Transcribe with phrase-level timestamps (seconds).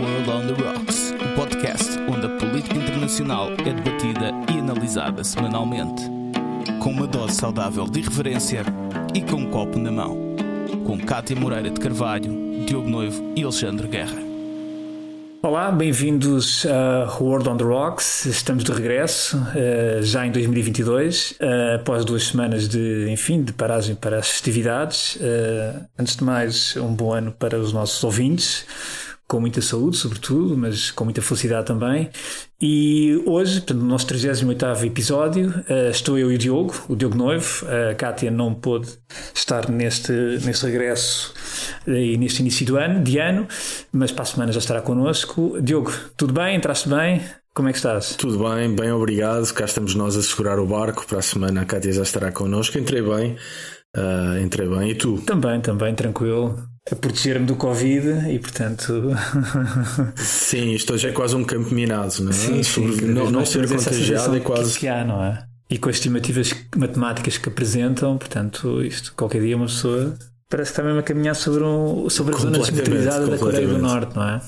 [0.00, 6.04] World on the Rocks, o podcast onde a política internacional é debatida e analisada semanalmente.
[6.82, 8.64] Com uma dose saudável de irreverência
[9.14, 10.16] e com um copo na mão.
[10.86, 14.16] Com Cátia Moreira de Carvalho, Diogo Noivo e Alexandre Guerra.
[15.42, 18.24] Olá, bem-vindos a World on the Rocks.
[18.24, 23.94] Estamos de regresso, uh, já em 2022, uh, após duas semanas de, enfim, de paragem
[23.94, 25.16] para as festividades.
[25.16, 28.66] Uh, antes de mais, um bom ano para os nossos ouvintes
[29.30, 32.10] com muita saúde, sobretudo, mas com muita felicidade também.
[32.60, 37.16] E hoje, portanto, no nosso 38 episódio, uh, estou eu e o Diogo, o Diogo
[37.16, 37.64] Noivo.
[37.90, 38.88] A Kátia não pôde
[39.32, 40.10] estar neste,
[40.44, 41.32] neste regresso
[41.86, 43.46] uh, e neste início do ano, de ano,
[43.92, 45.60] mas para a semana já estará connosco.
[45.62, 46.56] Diogo, tudo bem?
[46.56, 47.22] Entraste bem?
[47.54, 48.16] Como é que estás?
[48.16, 49.48] Tudo bem, bem obrigado.
[49.54, 51.06] Cá estamos nós a segurar o barco.
[51.06, 52.76] Para a semana a Kátia já estará connosco.
[52.76, 53.36] Entrei bem.
[53.96, 54.90] Uh, entrei bem.
[54.90, 55.18] E tu?
[55.18, 59.10] Também, também, tranquilo a proteger-me do Covid e, portanto.
[60.16, 62.34] sim, isto hoje é quase um campo minado, não é?
[62.34, 64.74] Sim, sim, não, não ser contagiado é quase.
[64.74, 65.44] Que, que há, não é?
[65.70, 70.16] E com as estimativas matemáticas que apresentam, portanto, isto qualquer dia uma pessoa
[70.48, 73.78] parece que está mesmo a caminhar sobre, um, sobre a zona desmilitarizada da Coreia do
[73.78, 74.40] Norte, não é?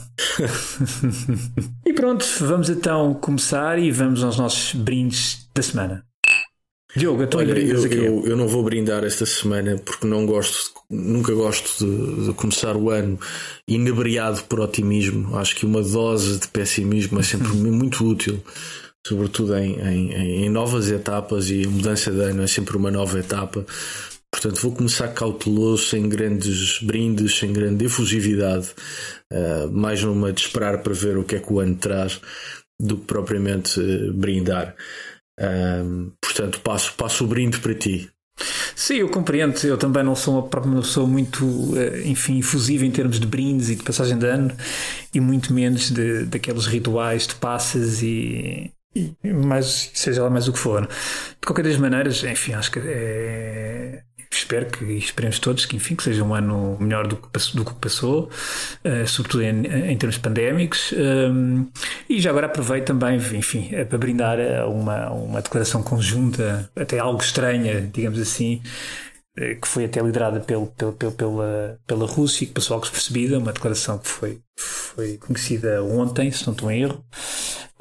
[1.87, 6.05] e pronto, vamos então começar e vamos aos nossos brindes da semana.
[6.95, 11.33] Diogo, então Olha, eu, eu, eu, não vou brindar esta semana porque não gosto, nunca
[11.33, 13.19] gosto de, de, começar o ano
[13.67, 15.37] inebriado por otimismo.
[15.39, 18.43] Acho que uma dose de pessimismo é sempre muito útil,
[19.07, 23.19] sobretudo em, em, em, novas etapas e a mudança de ano é sempre uma nova
[23.19, 23.65] etapa.
[24.31, 28.69] Portanto, vou começar cauteloso, sem grandes brindes, sem grande efusividade,
[29.31, 32.21] uh, mais numa de esperar para ver o que é que o ano traz
[32.81, 34.75] do que propriamente uh, brindar.
[35.41, 38.11] Um, portanto, passo, passo o brinde para ti.
[38.75, 39.55] Sim, eu compreendo.
[39.64, 41.44] Eu também não sou uma própria pessoa muito,
[41.77, 44.55] eh, enfim, efusiva em termos de brindes e de passagem de ano,
[45.14, 50.53] e muito menos de, daqueles rituais de passas e, e mais, seja lá mais o
[50.53, 50.86] que for.
[50.86, 54.03] De qualquer das maneiras, enfim, acho que é,
[54.42, 57.75] espero que esperemos todos que enfim que seja um ano melhor do que, do que
[57.75, 58.28] passou,
[58.84, 60.92] uh, sobretudo em, em, termos pandémicos.
[60.92, 61.66] Um,
[62.08, 64.38] e já agora aproveito também, enfim, eh, para brindar
[64.69, 68.60] uma, uma declaração conjunta, até algo estranha, digamos assim,
[69.36, 73.38] eh, que foi até liderada pelo, pelo, pelo, pela, pela Rússia, que passou algo despercebida,
[73.38, 77.04] uma declaração que foi, foi conhecida ontem, se não estou em erro.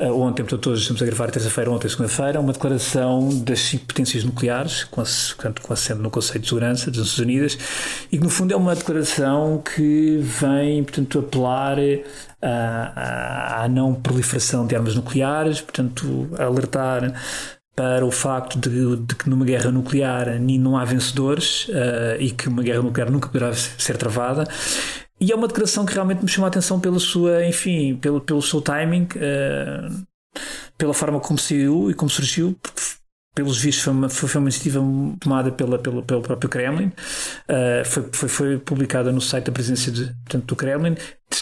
[0.02, 4.24] Uh, ontem, portanto, hoje estamos a gravar terça-feira, ontem, segunda-feira, uma declaração das cinco potências
[4.24, 7.58] nucleares, com, portanto, com no Conselho de Segurança das Nações Unidas,
[8.12, 11.78] e que no fundo é uma declaração que vem, portanto, apelar
[12.42, 17.14] à, à não proliferação de armas nucleares, portanto, alertar
[17.76, 22.50] para o facto de, de, que numa guerra nuclear não há vencedores uh, e que
[22.50, 24.48] uma guerra nuclear nunca poderá ser travada.
[25.22, 28.42] E é uma declaração que realmente me chamou a atenção pela sua, enfim, pelo, pelo
[28.42, 30.06] seu timing, uh,
[30.76, 32.82] pela forma como saiu e como surgiu, porque
[33.36, 34.82] pelos vistos foi uma, foi uma iniciativa
[35.20, 39.92] tomada pela, pela, pelo próprio Kremlin, uh, foi, foi, foi publicada no site da presidência
[39.92, 40.96] de, portanto, do Kremlin,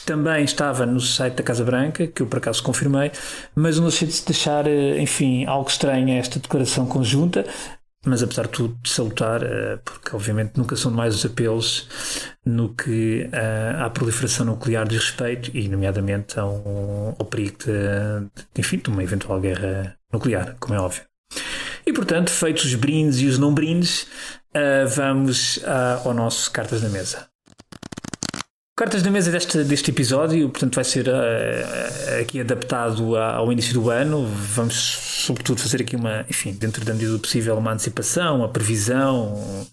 [0.06, 3.12] também estava no site da Casa Branca, que eu por acaso confirmei,
[3.56, 7.46] mas não deixei de deixar, uh, enfim, algo estranho esta declaração conjunta,
[8.06, 11.88] mas apesar de tudo salutar, uh, porque obviamente nunca são mais os apelos
[12.46, 18.62] no que uh, à proliferação nuclear diz respeito e nomeadamente ao, ao perigo de, de,
[18.62, 21.04] enfim, de uma eventual guerra nuclear, como é óbvio.
[21.86, 24.04] E portanto, feitos os brindes e os não brindes,
[24.56, 25.60] uh, vamos
[26.04, 27.29] ao nosso Cartas na Mesa.
[28.80, 33.90] Cartas na mesa deste, deste episódio, portanto, vai ser uh, aqui adaptado ao início do
[33.90, 34.26] ano.
[34.26, 39.68] Vamos, sobretudo, fazer aqui uma, enfim, dentro da medida do possível, uma antecipação, uma previsão,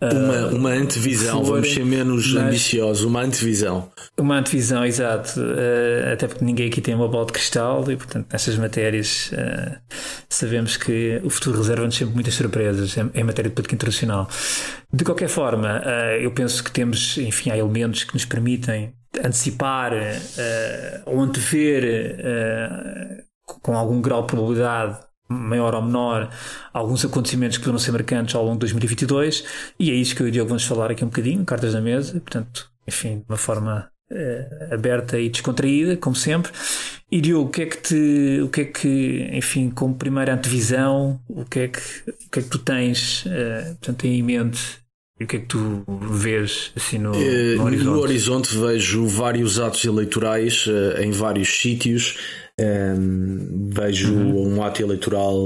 [0.00, 3.90] uma, uma antevisão, vamos ser menos ambiciosos, uma antevisão.
[4.18, 5.40] Uma antevisão, exato.
[5.40, 9.76] Uh, até porque ninguém aqui tem uma bola de cristal e, portanto, nestas matérias uh,
[10.28, 14.28] sabemos que o futuro reserva-nos sempre muitas surpresas em, matéria de política internacional.
[14.92, 15.82] De qualquer forma,
[16.20, 19.92] eu penso que temos, enfim, há elementos que nos permitem antecipar
[21.04, 23.24] ou antever
[23.62, 26.30] com algum grau de probabilidade maior ou menor
[26.72, 29.44] alguns acontecimentos que poderão ser marcantes ao longo de 2022
[29.78, 31.80] e é isso que eu e o Diogo vamos falar aqui um bocadinho, cartas na
[31.80, 36.52] mesa, portanto, enfim, de uma forma eh, aberta e descontraída, como sempre.
[37.10, 41.20] E Diogo, o que é que te, o que é que, enfim, como primeira antevisão,
[41.28, 44.86] o que é que, o que é que tu tens, eh, portanto, em mente
[45.18, 47.84] e o que é que tu vês assim no, no horizonte?
[47.84, 52.18] No horizonte vejo vários atos eleitorais uh, em vários sítios.
[52.58, 54.54] Um, vejo uhum.
[54.54, 55.38] um ato eleitoral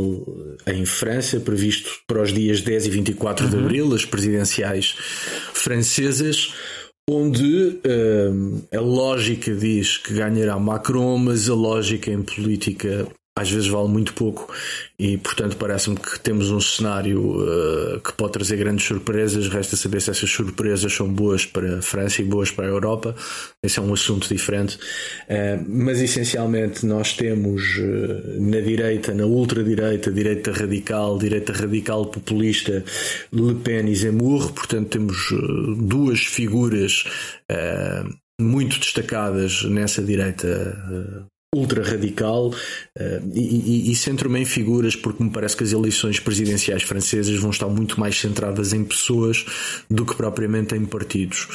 [0.65, 3.51] em França previsto para os dias 10 e 24 uhum.
[3.51, 4.95] de abril, as presidenciais
[5.53, 6.55] francesas.
[7.11, 7.81] onde
[8.73, 13.09] a lógica diz que ganhará Macron, mas a lógica em política
[13.41, 14.53] às vezes vale muito pouco.
[14.99, 19.49] E portanto parece-me que temos um cenário uh, que pode trazer grandes surpresas.
[19.49, 23.17] Resta saber se essas surpresas são boas para a França e boas para a Europa.
[23.63, 24.77] Esse é um assunto diferente.
[24.77, 32.85] Uh, mas essencialmente nós temos uh, na direita, na ultradireita direita radical, direita radical populista
[33.33, 34.53] Le Pen e Zemmour.
[34.53, 35.33] Portanto temos
[35.79, 37.05] duas figuras
[38.41, 42.55] muito destacadas nessa direita ultra radical uh,
[43.35, 47.51] e, e, e centro-me em figuras porque me parece que as eleições presidenciais francesas vão
[47.51, 49.45] estar muito mais centradas em pessoas
[49.91, 51.49] do que propriamente em partidos.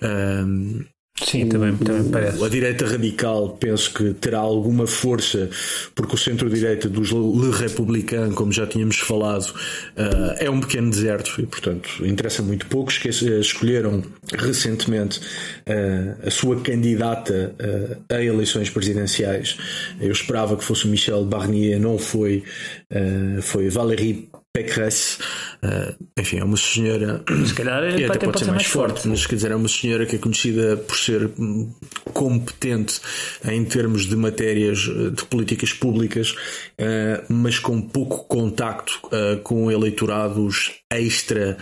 [0.00, 0.84] Uh,
[1.24, 2.42] Sim, também, também parece.
[2.42, 5.50] A direita radical penso que terá alguma força,
[5.94, 11.40] porque o centro-direita dos Le Républicains, como já tínhamos falado, uh, é um pequeno deserto
[11.40, 12.90] e, portanto, interessa muito pouco.
[12.90, 14.02] Escolheram
[14.32, 17.54] recentemente uh, a sua candidata
[18.08, 19.56] a eleições presidenciais.
[20.00, 22.42] Eu esperava que fosse o Michel Barnier, não foi.
[23.42, 25.18] foi Valérie Pécresse,
[25.62, 27.22] uh, enfim, é uma senhora.
[27.46, 29.68] Se calhar é, até pode, ser mais, mais forte, forte, mas quer dizer, é uma
[29.68, 31.72] senhora que é conhecida por ser hum,
[32.12, 33.00] competente
[33.48, 39.70] em termos de matérias eh, de políticas públicas, uh, mas com pouco contacto uh, com
[39.70, 41.56] eleitorados extra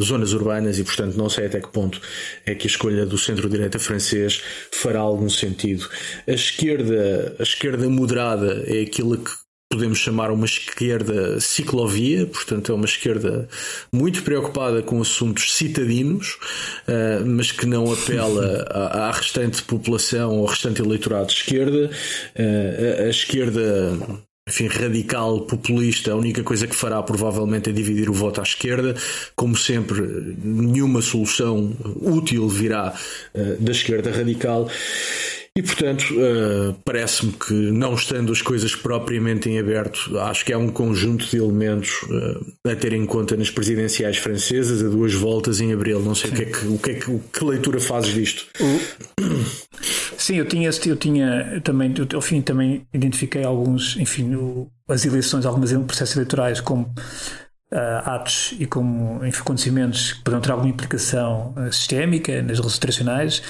[0.00, 2.00] zonas urbanas e, portanto, não sei até que ponto
[2.46, 4.40] é que a escolha do centro-direita francês
[4.70, 5.88] fará algum sentido.
[6.28, 9.32] A esquerda, a esquerda moderada é aquilo que
[9.70, 13.48] podemos chamar uma esquerda ciclovia, portanto é uma esquerda
[13.92, 16.38] muito preocupada com assuntos citadinos,
[16.88, 21.90] uh, mas que não apela à, restante população ou ao restante eleitorado de esquerda.
[22.36, 23.96] A, a esquerda
[24.48, 28.96] enfim, radical, populista, a única coisa que fará provavelmente é dividir o voto à esquerda.
[29.36, 30.02] Como sempre,
[30.42, 32.92] nenhuma solução útil virá
[33.32, 34.68] uh, da esquerda radical.
[35.58, 40.58] E portanto, uh, parece-me que, não estando as coisas propriamente em aberto, acho que há
[40.58, 45.60] um conjunto de elementos uh, a ter em conta nas presidenciais francesas, a duas voltas
[45.60, 46.00] em abril.
[46.00, 48.46] Não sei o que, é que, o que, é que, que leitura fazes disto.
[50.16, 55.04] Sim, eu tinha, eu tinha também, eu, ao fim também identifiquei alguns, enfim, o, as
[55.04, 56.92] eleições, algumas processos eleitorais como
[57.72, 63.42] Uh, atos e como acontecimentos que poderão ter alguma implicação uh, sistémica nas relações internacionais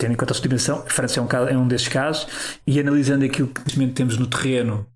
[0.00, 2.26] tendo em conta a sua dimensão, a França é um, é um desses casos,
[2.66, 4.86] e analisando aquilo que temos no terreno,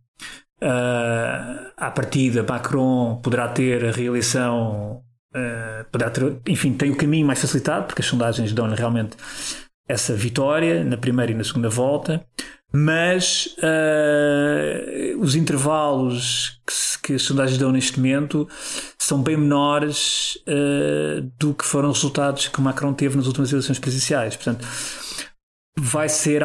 [0.62, 5.03] uh, à partida, Macron poderá ter a reeleição,
[5.35, 9.15] uh, poderá ter, enfim, tem o caminho mais facilitado, porque as sondagens dão-lhe realmente
[9.87, 12.25] essa vitória na primeira e na segunda volta
[12.76, 18.49] mas uh, os intervalos que, que, as sondagens dão neste momento
[18.99, 23.79] são bem menores uh, do que foram os resultados que Macron teve nas últimas eleições
[23.79, 24.35] presidenciais.
[24.35, 24.67] Portanto,
[25.79, 26.43] vai ser,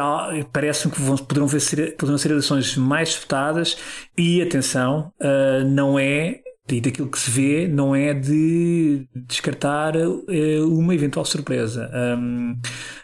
[0.52, 3.76] parece-me que vão, poderão, ser, poderão ser eleições mais votadas
[4.16, 6.42] e, atenção, uh, não é
[6.74, 11.90] e daquilo que se vê não é de descartar uh, uma eventual surpresa.
[11.94, 12.58] Um,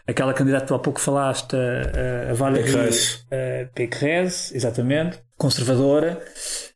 [0.07, 6.23] aquela candidata que há pouco falaste, a, a Valérie uh, Pécresse, exatamente, conservadora,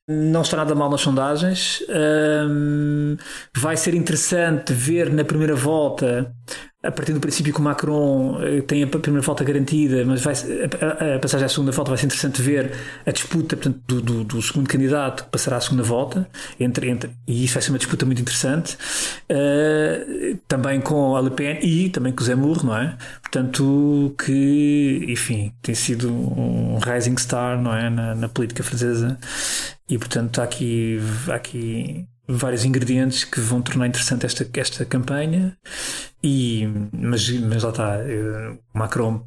[0.08, 1.82] não está nada mal nas sondagens.
[1.88, 3.16] Um,
[3.56, 6.34] vai ser interessante ver na primeira volta
[6.82, 10.32] a partir do princípio que o Macron eh, tem a primeira volta garantida, mas vai,
[10.32, 12.72] a, a, passagem à segunda volta vai ser interessante ver
[13.04, 16.26] a disputa portanto, do, do, do, segundo candidato que passará à segunda volta,
[16.58, 18.78] entre, entre, e isso vai ser uma disputa muito interessante,
[19.30, 22.96] uh, também com a Le Pen e também com o Zemmour, não é?
[23.20, 27.90] Portanto, que, enfim, tem sido um rising star, não é?
[27.90, 29.18] Na, na política francesa,
[29.86, 35.56] e portanto há aqui, há aqui vários ingredientes que vão tornar interessante esta, esta campanha.
[36.22, 39.24] E, mas, mas lá está, eh, o Macron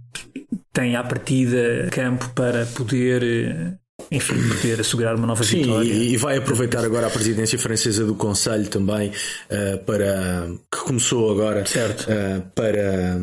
[0.71, 3.77] tem à partida campo para poder eh,
[4.13, 5.89] enfim, poder assegurar uma nova Sim, vitória.
[5.89, 11.31] E, e vai aproveitar agora a presidência francesa do Conselho também uh, para que começou
[11.31, 13.17] agora uh, para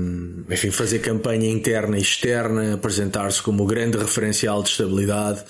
[0.50, 5.40] enfim, fazer campanha interna e externa, apresentar-se como o grande referencial de estabilidade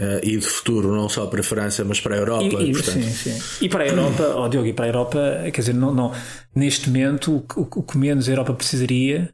[0.00, 2.62] uh, e de futuro, não só para a França, mas para a Europa.
[2.62, 3.64] E, e sim, sim.
[3.64, 5.18] e para a Europa, oh, Diogo, e para a Europa,
[5.52, 6.12] quer dizer, não, não,
[6.54, 9.33] neste momento o, o que menos a Europa precisaria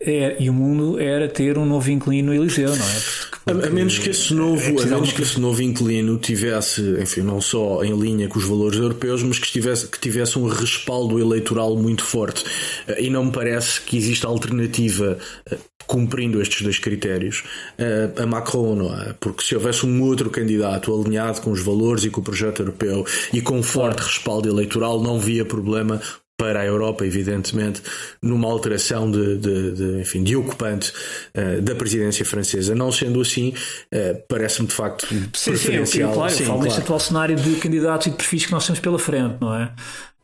[0.00, 3.00] é, e o mundo era ter um novo inquilino Eliseu, não é?
[3.46, 6.82] Porque, a, a, menos que esse novo, é a menos que esse novo inquilino tivesse,
[7.00, 10.46] enfim, não só em linha com os valores europeus, mas que tivesse, que tivesse um
[10.46, 12.44] respaldo eleitoral muito forte.
[12.86, 15.16] Eh, e não me parece que exista alternativa
[15.50, 17.44] eh, cumprindo estes dois critérios
[17.78, 19.14] eh, a Macron, não é?
[19.18, 23.06] Porque se houvesse um outro candidato alinhado com os valores e com o projeto europeu
[23.32, 26.02] e com forte respaldo eleitoral, não via problema
[26.36, 27.82] para a Europa, evidentemente,
[28.20, 30.92] numa alteração de, de, de enfim, de ocupante
[31.34, 32.74] uh, da presidência francesa.
[32.74, 33.54] Não sendo assim,
[33.92, 36.10] uh, parece-me de facto sim, preferencial.
[36.10, 36.64] Sim, claro, sim, eu falo claro.
[36.64, 39.72] neste atual cenário de candidatos e de perfis que nós temos pela frente, não é?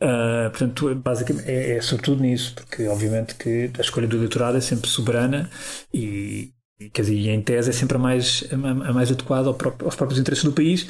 [0.02, 4.60] Uh, portanto, basicamente é, é sobretudo nisso, porque obviamente que a escolha do eleitorado é
[4.60, 5.48] sempre soberana
[5.94, 6.50] e,
[6.92, 10.52] quer dizer, em tese é sempre a mais, a, mais adequada aos próprios interesses do
[10.52, 10.88] país,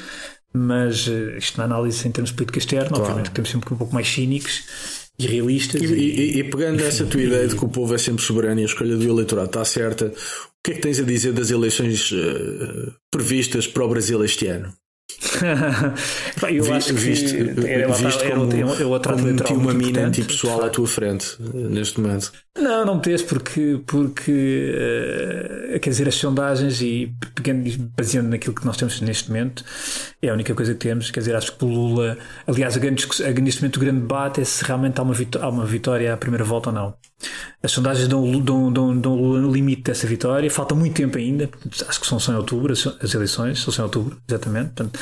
[0.51, 3.03] mas isto na análise em termos de política externa, claro.
[3.03, 4.63] obviamente que temos sempre um pouco mais cínicos
[5.23, 5.81] e realistas.
[5.81, 8.59] E, e, e pegando enfim, essa tua ideia de que o povo é sempre soberano
[8.59, 11.49] e a escolha do eleitorado está certa, o que é que tens a dizer das
[11.49, 14.73] eleições uh, previstas para o Brasil este ano?
[16.51, 20.87] eu acho que viste, era, viste como, eu, como meti uma mina antipessoal à tua
[20.87, 22.31] frente neste momento.
[22.57, 24.75] Não, não meteste porque, porque
[25.75, 27.11] uh, quer dizer, as sondagens e
[27.97, 29.65] baseando naquilo que nós temos neste momento,
[30.21, 31.09] é a única coisa que temos.
[31.09, 34.41] Quer dizer, acho que o Lula, aliás, a grande, a, neste momento o grande debate
[34.41, 36.93] é se realmente há uma, vitória, há uma vitória à primeira volta ou não.
[37.61, 41.49] As sondagens dão, dão, dão, dão no limite dessa vitória, falta muito tempo ainda,
[41.87, 44.71] acho que são só em outubro, as eleições, são só em outubro, exatamente.
[44.71, 44.99] Portanto,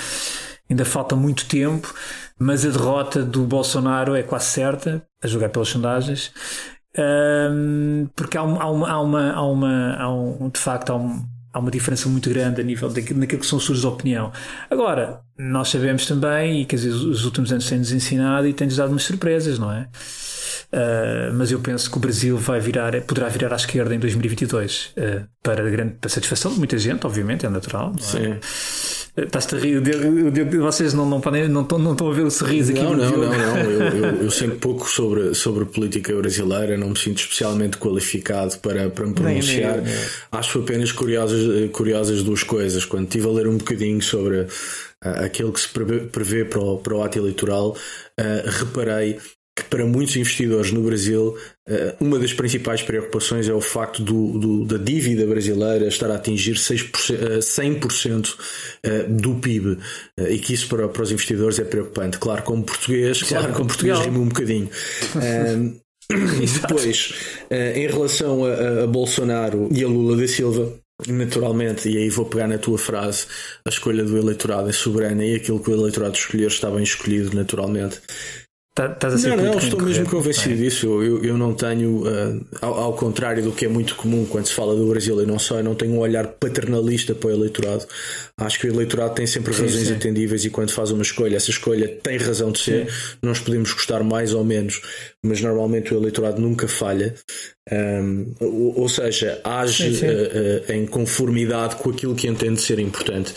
[0.70, 1.94] ainda falta muito tempo,
[2.40, 6.32] mas a derrota do Bolsonaro é quase certa, a jogar pelas sondagens.
[6.98, 10.96] Um, porque há, uma, há, uma, há, uma, há, uma, há um, de facto, há,
[10.98, 14.32] um, há uma diferença muito grande a nível daquilo, naquilo que são surtos de opinião.
[14.70, 19.04] Agora, nós sabemos também, e que os últimos anos têm-nos ensinado e têm-nos dado umas
[19.04, 19.88] surpresas, não é?
[20.72, 24.94] Uh, mas eu penso que o Brasil vai virar, poderá virar à esquerda em 2022
[24.96, 27.94] uh, para, grande, para satisfação de muita gente, obviamente, é natural.
[27.98, 28.02] É?
[28.02, 28.40] Sim.
[29.16, 29.82] Estás-te a rir,
[30.62, 33.12] vocês não, não, podem, não, estão, não estão a ver o sorriso aqui não, não,
[33.12, 37.78] não, não, eu, eu, eu, sei pouco sobre, sobre política brasileira, não me sinto especialmente
[37.78, 39.82] qualificado para, para me pronunciar.
[39.82, 40.04] Nem, nem.
[40.32, 42.86] Acho apenas curiosas, curiosas duas coisas.
[42.86, 44.48] Quando estive a ler um bocadinho sobre uh,
[45.26, 49.20] aquilo que se prevê, prevê para, o, para o ato eleitoral, uh, reparei
[49.62, 51.38] que para muitos investidores no Brasil,
[51.70, 56.16] eh, uma das principais preocupações é o facto do, do, da dívida brasileira estar a
[56.16, 56.92] atingir 6%,
[57.40, 58.36] 100%
[58.84, 59.78] eh, eh, do PIB
[60.30, 62.18] e que isso para, para os investidores é preocupante.
[62.18, 64.70] Claro, como português, claro, como português rimo um bocadinho.
[66.62, 67.14] Depois,
[67.50, 70.74] em relação a, a Bolsonaro e a Lula da Silva,
[71.08, 73.26] Naturalmente, e aí vou pegar na tua frase,
[73.66, 77.36] a escolha do eleitorado é soberana e aquilo que o eleitorado escolher está bem escolhido,
[77.36, 78.00] naturalmente.
[78.74, 81.04] Tá, estás a ser não, não, estou mesmo convencido disso.
[81.04, 84.54] Eu, eu não tenho, uh, ao, ao, contrário do que é muito comum quando se
[84.54, 87.86] fala do Brasil e não só, eu não tenho um olhar paternalista para o eleitorado.
[88.46, 89.94] Acho que o eleitorado tem sempre sim, razões sim.
[89.94, 92.90] atendíveis e quando faz uma escolha, essa escolha tem razão de ser.
[92.90, 93.18] Sim.
[93.22, 94.82] Nós podemos gostar mais ou menos,
[95.24, 97.14] mas normalmente o eleitorado nunca falha.
[97.72, 100.08] Um, ou, ou, seja, age sim, sim.
[100.08, 103.32] Uh, uh, em conformidade com aquilo que entende ser importante.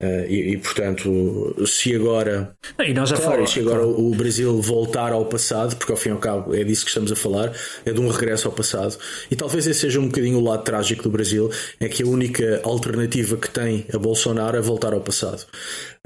[0.00, 2.54] Uh, e, e, portanto, se agora.
[2.78, 4.00] E nós já claro, falamos, se agora claro.
[4.00, 7.10] o Brasil voltar ao passado, porque ao fim e ao cabo é disso que estamos
[7.10, 7.52] a falar,
[7.84, 8.96] é de um regresso ao passado.
[9.28, 12.60] E talvez esse seja um bocadinho o lado trágico do Brasil, é que a única
[12.62, 15.44] alternativa que tem a Bolsonaro é voltar ao passado.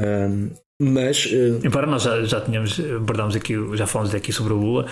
[0.00, 1.26] Um, mas.
[1.26, 1.60] Uh...
[1.64, 4.86] Embora nós já, já tínhamos, abordámos aqui, já falamos aqui sobre o Lula,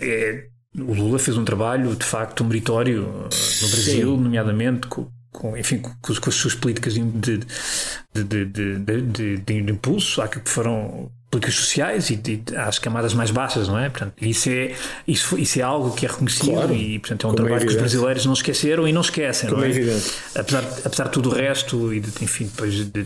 [0.00, 0.46] é,
[0.78, 3.22] o Lula fez um trabalho de facto meritório uh,
[3.62, 4.22] no Brasil, Sim.
[4.22, 10.42] nomeadamente com, com, enfim, com, com, as suas políticas de, de, de, de, impulso àquilo
[10.42, 13.90] que foram políticas sociais e de, às camadas mais baixas, não é?
[13.90, 14.74] Portanto, isso é,
[15.06, 17.66] isso, isso é algo que é reconhecido claro, e, portanto, é um trabalho é que
[17.66, 19.70] os brasileiros não esqueceram e não esquecem, como não é?
[19.70, 20.00] é.
[20.36, 23.04] Apesar, apesar de tudo o resto e, de, enfim, depois de, de,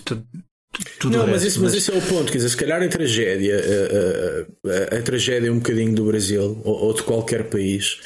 [1.00, 1.74] tudo não, mas, isso, mas...
[1.74, 2.30] esse é o ponto.
[2.30, 6.62] Quer dizer, se calhar a tragédia, a, a, a, a tragédia um bocadinho do Brasil
[6.64, 7.98] ou, ou, de qualquer país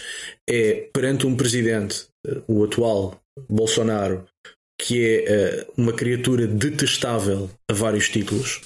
[0.49, 2.07] é perante um presidente,
[2.49, 4.27] o atual Bolsonaro,
[4.81, 8.61] que é uma criatura detestável a vários títulos,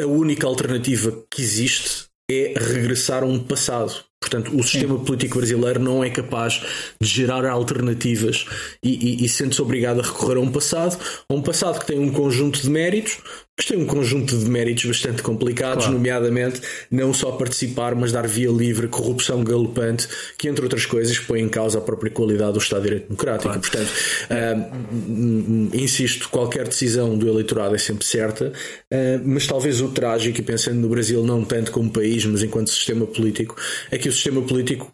[0.00, 4.04] a única alternativa que existe é regressar a um passado.
[4.20, 5.04] Portanto, o sistema Sim.
[5.04, 6.60] político brasileiro não é capaz
[7.00, 8.44] de gerar alternativas
[8.82, 10.98] e, e, e sente-se obrigado a recorrer a um passado,
[11.28, 13.18] a um passado que tem um conjunto de méritos,
[13.56, 15.98] mas tem um conjunto de méritos bastante complicados, claro.
[15.98, 16.60] nomeadamente
[16.90, 21.48] não só participar, mas dar via livre, corrupção galopante, que entre outras coisas põe em
[21.48, 23.48] causa a própria qualidade do Estado de Direito Democrático.
[23.48, 23.60] Claro.
[23.60, 23.90] Portanto,
[24.30, 30.42] uh, insisto, qualquer decisão do eleitorado é sempre certa, uh, mas talvez o trágico, e
[30.42, 33.56] pensando no Brasil não tanto como país, mas enquanto sistema político,
[33.90, 34.92] é que o sistema político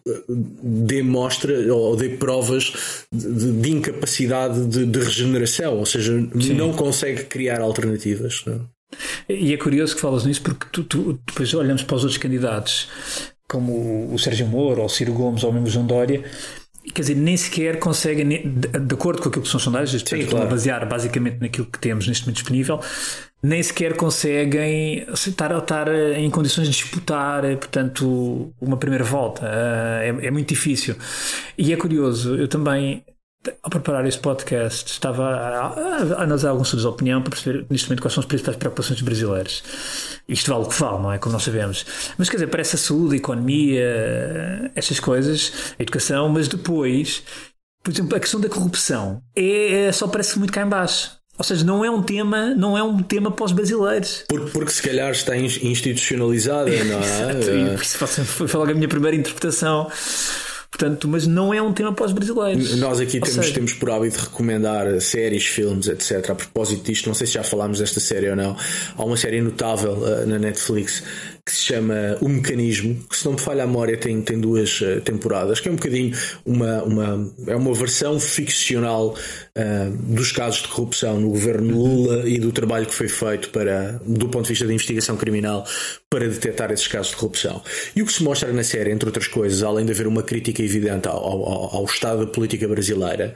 [0.63, 2.71] demonstra ou dê provas
[3.11, 6.53] de, de incapacidade de, de, regeneração, ou seja, Sim.
[6.53, 8.43] não consegue criar alternativas.
[8.45, 8.52] Não?
[9.27, 12.89] E é curioso que falas nisso porque tu, tu, depois olhamos para os outros candidatos,
[13.47, 16.23] como o Sérgio Moro, ou o Ciro Gomes, ou mesmo o João Dória,
[16.93, 20.49] quer dizer, nem sequer conseguem, de, acordo com aquilo que são sondagens, portanto, claro.
[20.49, 22.79] basear basicamente naquilo que temos neste momento disponível,
[23.41, 29.45] nem sequer conseguem estar, estar em condições de disputar, portanto, uma primeira volta.
[30.01, 30.95] É, é muito difícil.
[31.57, 33.03] E é curioso, eu também
[33.61, 37.87] ao preparar este podcast, estava a, a, analisar alguns estudos de opinião para perceber neste
[37.87, 39.63] momento quais são as principais preocupações dos brasileiros.
[40.27, 41.17] Isto vale o que vale, não é?
[41.17, 41.85] Como nós sabemos.
[42.17, 47.23] Mas quer dizer, parece a saúde, a economia, estas coisas, a educação, mas depois,
[47.83, 51.23] por exemplo, a questão da corrupção é, é só parece muito cá em baixo.
[51.35, 54.23] Ou seja, não é um tema, não é um tema para os brasileiros.
[54.29, 57.75] Porque, porque se calhar está institucionalizada, não é?
[57.75, 59.89] Isso foi logo a minha primeira interpretação.
[60.83, 62.75] Portanto, mas não é um tema para os brasileiros.
[62.77, 63.53] Nós aqui temos, seja...
[63.53, 66.31] temos por hábito de recomendar séries, filmes, etc.
[66.31, 68.57] A propósito disto, não sei se já falámos desta série ou não.
[68.97, 71.01] Há uma série notável uh, na Netflix
[71.45, 74.79] que se chama O Mecanismo, que se não me falha a memória tem, tem duas
[74.79, 80.61] uh, temporadas, que é um bocadinho uma, uma, é uma versão ficcional uh, dos casos
[80.61, 84.49] de corrupção no governo Lula e do trabalho que foi feito para, do ponto de
[84.49, 85.65] vista da investigação criminal
[86.09, 87.61] para detectar esses casos de corrupção.
[87.95, 90.61] E o que se mostra na série, entre outras coisas, além de haver uma crítica
[90.61, 93.35] evidente ao, ao, ao estado da política brasileira,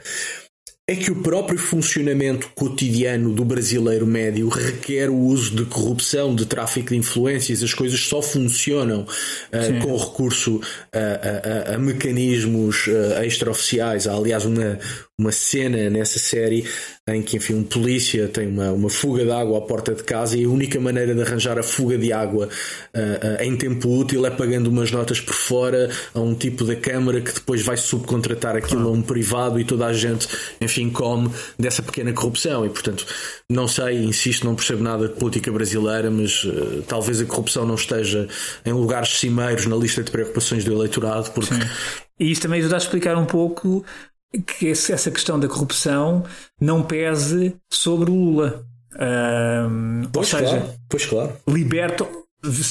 [0.90, 6.46] é que o próprio funcionamento cotidiano do brasileiro médio requer o uso de corrupção, de
[6.46, 7.62] tráfico de influências.
[7.62, 14.06] As coisas só funcionam uh, com recurso a, a, a mecanismos uh, extraoficiais.
[14.06, 14.78] Há, aliás, uma,
[15.18, 16.64] uma cena nessa série
[17.06, 20.38] em que, enfim, um polícia tem uma, uma fuga de água à porta de casa
[20.38, 22.48] e a única maneira de arranjar a fuga de água
[22.94, 27.20] uh, em tempo útil é pagando umas notas por fora a um tipo da Câmara
[27.20, 30.28] que depois vai subcontratar aquilo a um privado e toda a gente,
[30.60, 32.66] enfim, come dessa pequena corrupção.
[32.66, 33.06] E, portanto,
[33.48, 37.74] não sei, insisto, não percebo nada de política brasileira, mas uh, talvez a corrupção não
[37.74, 38.28] esteja
[38.64, 41.54] em lugares cimeiros na lista de preocupações do eleitorado, porque.
[41.54, 41.60] Sim.
[42.20, 43.84] E isso também ajuda a explicar um pouco
[44.58, 46.24] que essa questão da corrupção
[46.60, 48.64] não pese sobre o Lula.
[50.12, 51.36] pois, ou seja, claro, pois claro.
[51.48, 52.06] Liberta,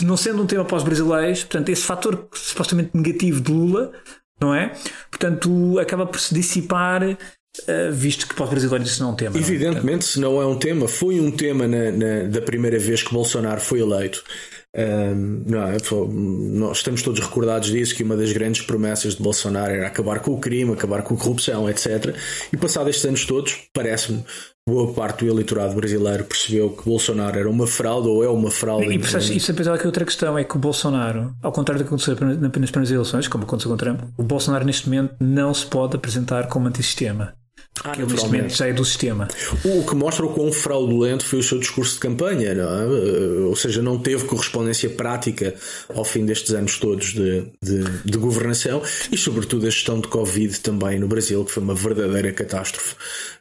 [0.04, 3.92] não sendo um tema para os brasileiros, portanto, esse fator supostamente negativo de Lula,
[4.40, 4.72] não é?
[5.10, 7.18] Portanto, acaba por se dissipar.
[7.60, 9.38] Uh, visto que para os brasileiros isso não é um tema.
[9.38, 10.08] Evidentemente, é?
[10.08, 13.62] se não é um tema, foi um tema na, na, da primeira vez que Bolsonaro
[13.62, 14.24] foi eleito.
[14.76, 15.78] Um, não é?
[16.60, 20.32] Nós estamos todos recordados disso que uma das grandes promessas de Bolsonaro era acabar com
[20.32, 22.16] o crime, acabar com a corrupção, etc.
[22.54, 24.24] E passado estes anos todos, parece-me
[24.68, 28.86] boa parte do eleitorado brasileiro percebeu que Bolsonaro era uma fraude ou é uma fraude.
[28.86, 31.94] E, e isso apesar que outra questão é que o Bolsonaro, ao contrário do que
[31.94, 35.66] aconteceu nas primeiras eleições, como aconteceu com o Trump, o Bolsonaro neste momento não se
[35.66, 37.34] pode apresentar como antissistema.
[37.84, 39.28] Ah, ele neste momento já é do sistema.
[39.64, 42.54] O que mostra o quão fraudulento foi o seu discurso de campanha, é?
[42.54, 45.54] Eh, ou seja, não teve correspondência prática
[45.94, 50.60] ao fim destes anos todos de, de, de, governação e, sobretudo, a gestão de Covid
[50.60, 52.96] também no Brasil, que foi uma verdadeira catástrofe.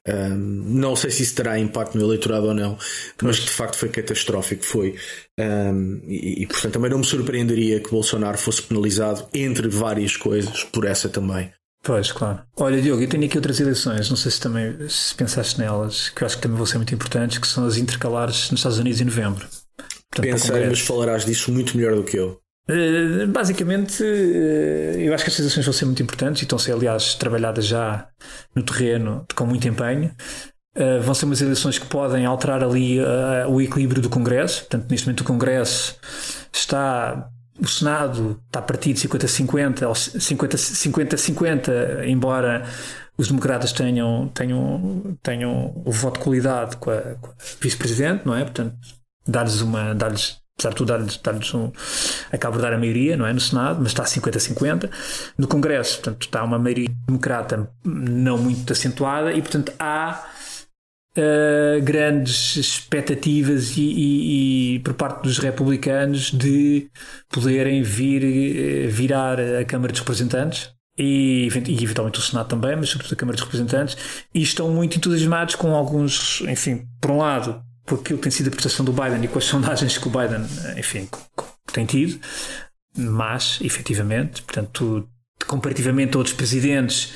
[0.06, 2.78] Um, não sei se isso terá impacto no eleitorado ou não,
[3.22, 4.64] mas de facto foi catastrófico.
[4.64, 4.94] Foi.
[5.38, 10.64] Um, e, e, portanto, também não me surpreenderia que Bolsonaro fosse penalizado, entre várias coisas,
[10.64, 11.50] por essa também.
[11.86, 12.40] Pois, claro.
[12.56, 16.20] Olha, Diogo, eu tenho aqui outras eleições, não sei se também se pensaste nelas, que
[16.20, 19.00] eu acho que também vão ser muito importantes, que são as intercalares nos Estados Unidos
[19.00, 19.46] em novembro.
[20.10, 22.40] Portanto, Pensei, mas falarás disso muito melhor do que eu.
[22.68, 26.58] Uh, basicamente, uh, eu acho que as eleições vão ser muito importantes e estão a
[26.58, 28.08] ser, aliás, trabalhadas já
[28.52, 30.10] no terreno com muito empenho.
[30.76, 32.98] Uh, vão ser umas eleições que podem alterar ali
[33.48, 34.62] o equilíbrio do Congresso.
[34.62, 35.96] Portanto, neste momento o Congresso
[36.52, 42.64] está o Senado está partido 50-50 ou 50-50, embora
[43.16, 47.16] os democratas tenham, tenham, tenham o voto de qualidade com a, a
[47.60, 48.44] vice-presidente, não é?
[48.44, 48.76] Portanto,
[49.26, 49.94] dar-lhes uma.
[49.94, 51.72] Dar-lhes, apesar de tudo, dar-lhes, dar-lhes um.
[52.30, 53.32] acaba de dar a maioria, não é?
[53.32, 54.90] No Senado, mas está 50-50.
[55.38, 60.26] No Congresso, portanto, está uma maioria democrata não muito acentuada e, portanto, há
[61.16, 66.88] uh, grandes expectativas e, e, e, por parte dos republicanos de
[67.28, 72.88] poderem vir uh, virar a Câmara dos Representantes e, e eventualmente o Senado também, mas
[72.88, 73.96] sobretudo a Câmara dos Representantes,
[74.34, 78.48] e estão muito entusiasmados com alguns, enfim, por um lado, por aquilo que tem sido
[78.48, 80.42] a prestação do Biden e com as sondagens que o Biden,
[80.78, 81.08] enfim,
[81.72, 82.18] tem tido,
[82.96, 85.06] mas, efetivamente, portanto,
[85.46, 87.12] comparativamente a outros presidentes,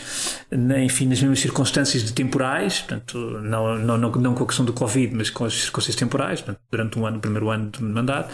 [0.85, 4.73] enfim, nas mesmas circunstâncias de temporais, portanto, não, não, não, não com a questão do
[4.73, 8.33] Covid, mas com as circunstâncias temporais, portanto, durante um ano, o primeiro ano de mandato,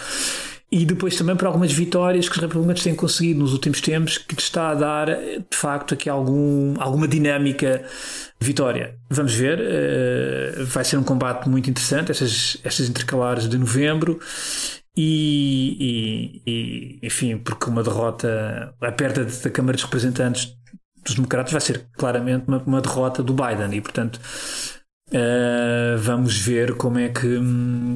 [0.70, 4.34] e depois também por algumas vitórias que os republicanos têm conseguido nos últimos tempos, que
[4.40, 7.84] está a dar, de facto, aqui algum, alguma dinâmica
[8.40, 8.96] vitória.
[9.08, 14.18] Vamos ver, uh, vai ser um combate muito interessante, estas, estas intercalares de novembro,
[14.96, 20.56] e, e, e, enfim, porque uma derrota, a perda da Câmara dos Representantes
[21.04, 23.74] dos Democratas vai ser claramente uma, uma derrota do Biden.
[23.76, 24.20] E, portanto,
[25.08, 27.38] Uh, vamos ver como é que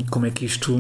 [0.09, 0.79] como é que isto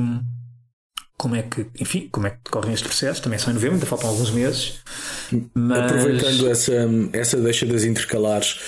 [1.18, 3.20] como é que enfim como é que decorrem estes processos.
[3.20, 4.78] Também só em novembro ainda faltam alguns meses.
[5.52, 5.78] Mas...
[5.80, 6.72] aproveitando essa
[7.12, 8.60] essa deixa das intercalares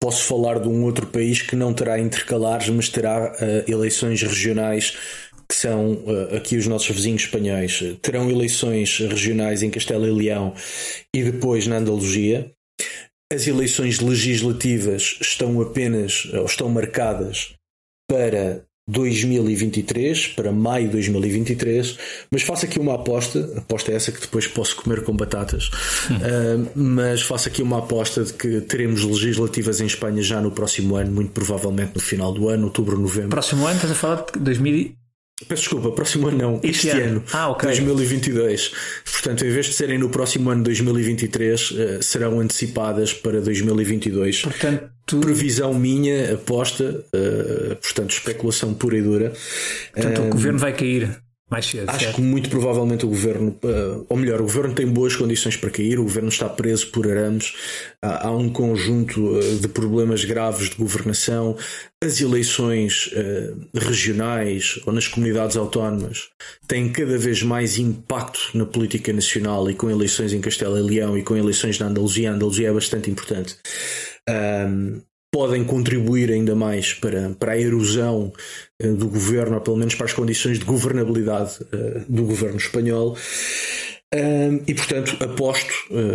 [0.00, 4.96] posso falar de um outro país que não terá intercalares mas terá uh, eleições regionais
[5.48, 10.54] que são uh, aqui os nossos vizinhos espanhóis terão eleições regionais em Castelo e Leão
[11.14, 12.50] e depois na Andaluzia
[13.32, 17.54] as eleições legislativas estão apenas ou estão marcadas
[18.08, 21.98] para 2023, para maio de 2023,
[22.32, 27.20] mas faço aqui uma aposta, aposta essa que depois posso comer com batatas, uh, mas
[27.20, 31.32] faço aqui uma aposta de que teremos legislativas em Espanha já no próximo ano, muito
[31.32, 33.28] provavelmente no final do ano, outubro, novembro.
[33.28, 34.97] Próximo ano, estás a falar de 2000
[35.48, 37.68] Peço desculpa, próximo ano não, este, este ano, ano ah, okay.
[37.70, 38.72] 2022.
[39.04, 44.42] Portanto, em vez de serem no próximo ano 2023, eh, serão antecipadas para 2022.
[44.42, 46.84] Portanto, previsão minha, aposta,
[47.14, 49.32] uh, portanto, especulação pura e dura.
[49.94, 51.18] Portanto, o governo vai cair.
[51.50, 52.16] Mais cedo, Acho certo?
[52.16, 55.98] que muito provavelmente o governo, eh, ou melhor, o governo tem boas condições para cair,
[55.98, 57.54] o governo está preso por arames,
[58.02, 61.56] há um conjunto eh, de problemas graves de governação,
[62.04, 66.28] as eleições eh, regionais ou nas comunidades autónomas
[66.66, 71.16] têm cada vez mais impacto na política nacional e com eleições em Castelo e Leão
[71.16, 73.56] e com eleições na Andaluzia, a Andaluzia é bastante importante
[75.32, 78.32] podem contribuir ainda mais para, para a erosão
[78.82, 83.16] uh, do governo, ou pelo menos para as condições de governabilidade uh, do governo espanhol.
[84.66, 85.70] E portanto, aposto,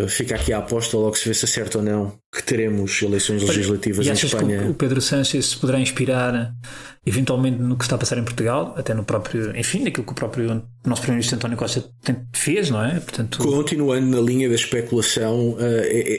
[0.07, 4.07] fica aqui a aposta, logo se vê se acerta ou não, que teremos eleições legislativas
[4.07, 4.63] e em Espanha.
[4.63, 6.55] Que o Pedro Sánchez se poderá inspirar
[7.05, 10.15] eventualmente no que está a passar em Portugal, até no próprio, enfim, naquilo que o
[10.15, 11.83] próprio nosso Primeiro-Ministro António Costa
[12.33, 12.99] fez, não é?
[12.99, 13.37] Portanto...
[13.37, 15.57] Continuando na linha da especulação, uh,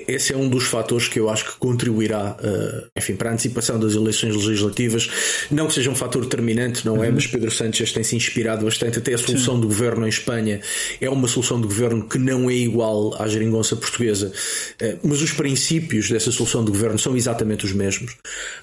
[0.08, 3.78] esse é um dos fatores que eu acho que contribuirá, uh, enfim, para a antecipação
[3.78, 5.10] das eleições legislativas.
[5.50, 7.08] Não que seja um fator determinante, não é?
[7.08, 7.14] Uhum.
[7.14, 8.98] Mas Pedro Sánchez tem se inspirado bastante.
[8.98, 9.60] Até a solução Sim.
[9.60, 10.60] do governo em Espanha
[10.98, 14.32] é uma solução de governo que não é igual à geringonça portuguesa,
[14.80, 18.16] uh, mas os princípios dessa solução de governo são exatamente os mesmos.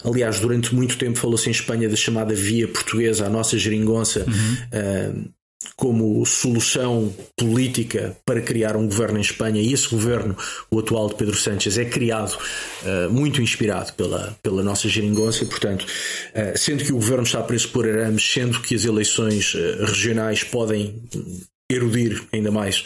[0.03, 4.25] Aliás, durante muito tempo falou-se em Espanha da chamada via portuguesa, a nossa geringonça.
[4.27, 5.31] Uhum
[5.75, 9.61] como solução política para criar um governo em Espanha.
[9.61, 10.35] E esse governo,
[10.69, 15.47] o atual de Pedro Sánchez, é criado uh, muito inspirado pela, pela nossa geringonça e,
[15.47, 19.85] portanto, uh, sendo que o governo está preso por arames, sendo que as eleições uh,
[19.85, 21.01] regionais podem
[21.73, 22.83] erudir ainda mais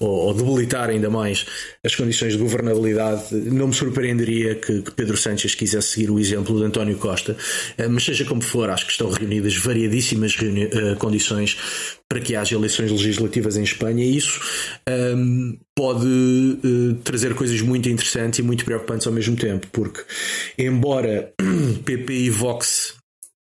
[0.00, 1.46] ou, ou, debilitar ainda mais
[1.84, 6.58] as condições de governabilidade, não me surpreenderia que, que Pedro Sánchez quisesse seguir o exemplo
[6.58, 7.32] de António Costa,
[7.78, 11.56] uh, mas seja como for, acho que estão reunidas variadíssimas reuni uh, condições
[12.08, 14.40] para que haja eleições legislativas em Espanha e isso
[14.88, 20.02] um, ehm, pode uh, trazer coisas muito interessantes e muito preocupantes ao mesmo tempo, porque
[20.56, 21.32] embora
[21.84, 22.94] PP e Vox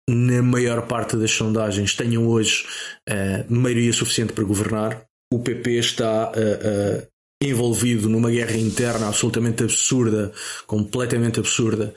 [0.10, 2.66] na maior parte das sondagens, tenham hoje
[3.10, 5.06] uh, maioria suficiente para governar.
[5.34, 7.08] O PP está uh,
[7.42, 10.32] envolvido numa guerra interna absolutamente absurda,
[10.68, 11.94] completamente absurda,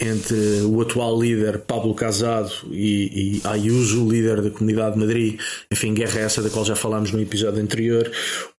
[0.00, 5.40] entre o atual líder Pablo Casado e, e Ayuso, líder da Comunidade de Madrid.
[5.70, 8.10] Enfim, guerra essa da qual já falámos no episódio anterior.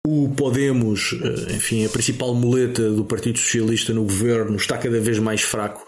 [0.06, 5.18] O Podemos, eh, enfim, a principal muleta do Partido Socialista no governo, está cada vez
[5.18, 5.86] mais fraco,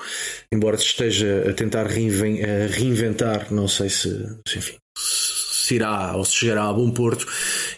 [0.51, 4.09] embora se esteja a tentar reinventar, não sei se,
[4.55, 5.42] enfim, se
[5.75, 7.27] irá ou se chegará a bom porto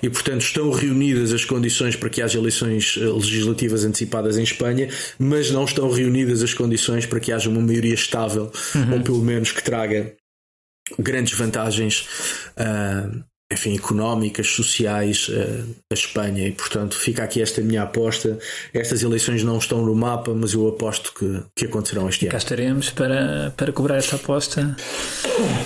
[0.03, 4.89] e, portanto, estão reunidas as condições para que haja eleições eh, legislativas antecipadas em Espanha,
[5.19, 8.95] mas não estão reunidas as condições para que haja uma maioria estável uhum.
[8.95, 10.15] ou pelo menos que traga
[10.99, 12.07] grandes vantagens
[12.59, 18.39] uh, enfim, económicas, sociais uh, a Espanha e portanto fica aqui esta minha aposta.
[18.73, 22.33] Estas eleições não estão no mapa, mas eu aposto que, que acontecerão este ano.
[22.33, 24.77] Cá estaremos para, para cobrar esta aposta.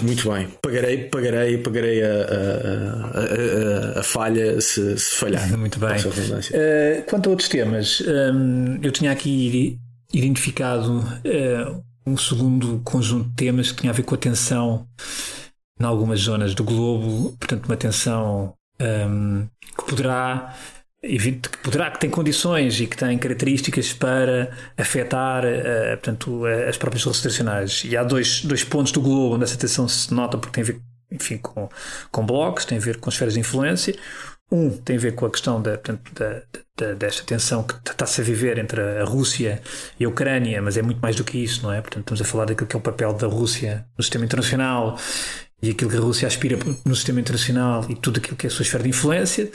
[0.02, 5.48] Muito bem, pagarei, pagarei, pagarei a, a, a, a falha se, se, falhar.
[5.56, 5.96] Muito bem.
[5.98, 9.78] Uh, quanto a outros temas, um, eu tinha aqui
[10.12, 14.86] identificado uh, um segundo conjunto de temas que tinha a ver com a tensão
[15.80, 20.54] em algumas zonas do globo, portanto, uma tensão um, que poderá
[21.00, 27.04] que poderá que tem condições e que tem características para afetar uh, portanto, as próprias
[27.04, 30.62] restrições E há dois, dois pontos do globo onde essa tensão se nota porque tem
[30.62, 31.68] a ver enfim, com,
[32.10, 33.94] com blocos, tem a ver com esferas de influência.
[34.50, 36.42] Um tem a ver com a questão da, portanto, da,
[36.76, 39.60] da, desta tensão que está-se a viver entre a Rússia
[40.00, 41.80] e a Ucrânia, mas é muito mais do que isso, não é?
[41.82, 44.98] Portanto, estamos a falar daquilo que é o papel da Rússia no sistema internacional
[45.60, 48.50] e aquilo que a Rússia aspira no sistema internacional e tudo aquilo que é a
[48.50, 49.50] sua esfera de influência.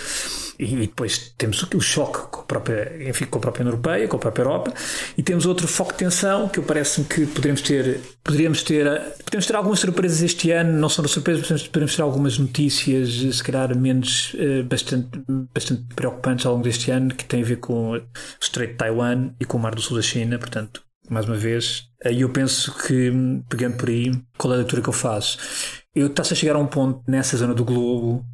[0.60, 4.08] E, e depois temos o, choque com a, própria, enfim, com a própria União Europeia,
[4.08, 4.74] com a própria Europa,
[5.18, 8.86] e temos outro foco de tensão que eu parece-me que poderíamos ter, poderíamos ter,
[9.26, 13.44] podemos ter algumas surpresas este ano, não são surpresas, mas podemos ter algumas notícias, se
[13.44, 15.10] calhar menos eh, bastante,
[15.54, 18.02] bastante preocupantes ao longo deste ano, que têm a ver com o
[18.40, 21.90] Estreito de Taiwan e com o Mar do Sul da China, portanto, mais uma vez,
[22.06, 23.12] aí eu penso que,
[23.50, 25.83] pegando por aí, qual é a leitura que eu faço?
[25.96, 28.26] Eu está-se a chegar a um ponto nessa zona do globo.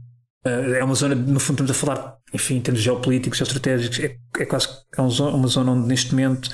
[0.45, 4.15] Uh, é uma zona, no fundo, estamos a falar, enfim, em termos geopolíticos, geoestratégicos, é,
[4.39, 6.49] é quase é uma zona onde neste momento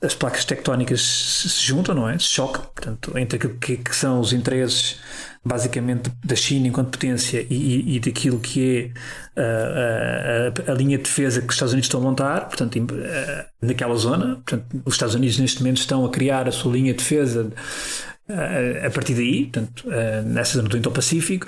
[0.00, 2.16] as placas tectónicas se, juntam, não é?
[2.18, 4.96] Se chocam, portanto, entre aquilo que, que, são os interesses,
[5.44, 8.92] basicamente, da China enquanto potência e, e, e daquilo que
[9.36, 12.46] é uh, uh, a, a, linha de defesa que os Estados Unidos estão a montar,
[12.46, 12.78] portanto,
[13.60, 14.36] naquela zona.
[14.36, 17.52] Portanto, os Estados Unidos neste momento estão a criar a sua linha de defesa
[18.28, 19.88] a partir daí, portanto,
[20.26, 21.46] nessa zona do Indo-Pacífico.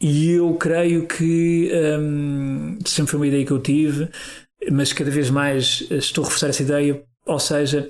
[0.00, 4.08] E eu creio que um, sempre foi uma ideia que eu tive,
[4.70, 7.00] mas cada vez mais estou a reforçar essa ideia.
[7.24, 7.88] Ou seja,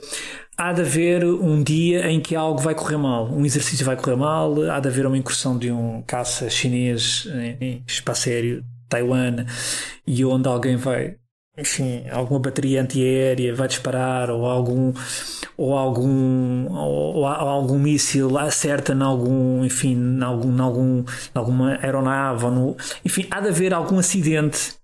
[0.58, 4.16] há de haver um dia em que algo vai correr mal, um exercício vai correr
[4.16, 7.26] mal, há de haver uma incursão de um caça chinês
[7.60, 9.46] em espaço aéreo Taiwan
[10.06, 11.16] e onde alguém vai
[11.56, 14.92] enfim, alguma bateria antiaérea vai disparar ou algum
[15.56, 21.04] ou algum ou, ou algum míssil acerta em algum, enfim, em algum, em algum, em
[21.34, 24.74] alguma aeronave no, enfim, há de haver algum acidente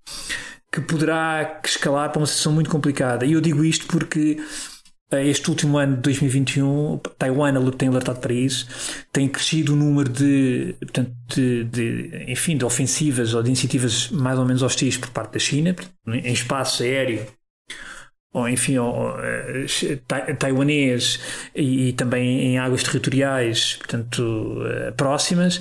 [0.70, 3.24] que poderá escalar para uma situação muito complicada.
[3.24, 4.38] E eu digo isto porque
[5.12, 8.66] este último ano de 2021, Taiwan tem alertado para isso,
[9.10, 14.38] tem crescido o número de, portanto, de, de, enfim, de ofensivas ou de iniciativas mais
[14.38, 15.74] ou menos hostis por parte da China,
[16.06, 17.26] em espaço aéreo,
[18.32, 19.66] ou enfim, ou, eh,
[20.38, 21.18] taiwanês
[21.54, 25.60] e, e, também em águas territoriais, portanto, eh, próximas.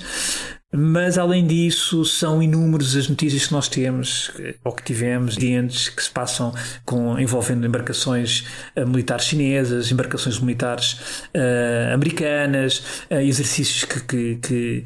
[0.70, 4.30] Mas além disso, são inúmeras as notícias que nós temos,
[4.62, 6.54] ou que tivemos, dientes que se passam
[6.84, 8.44] com, envolvendo embarcações
[8.76, 14.84] uh, militares chinesas, embarcações militares uh, americanas, uh, exercícios que, que, que,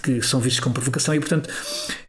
[0.00, 1.50] que, são vistos como provocação, e portanto,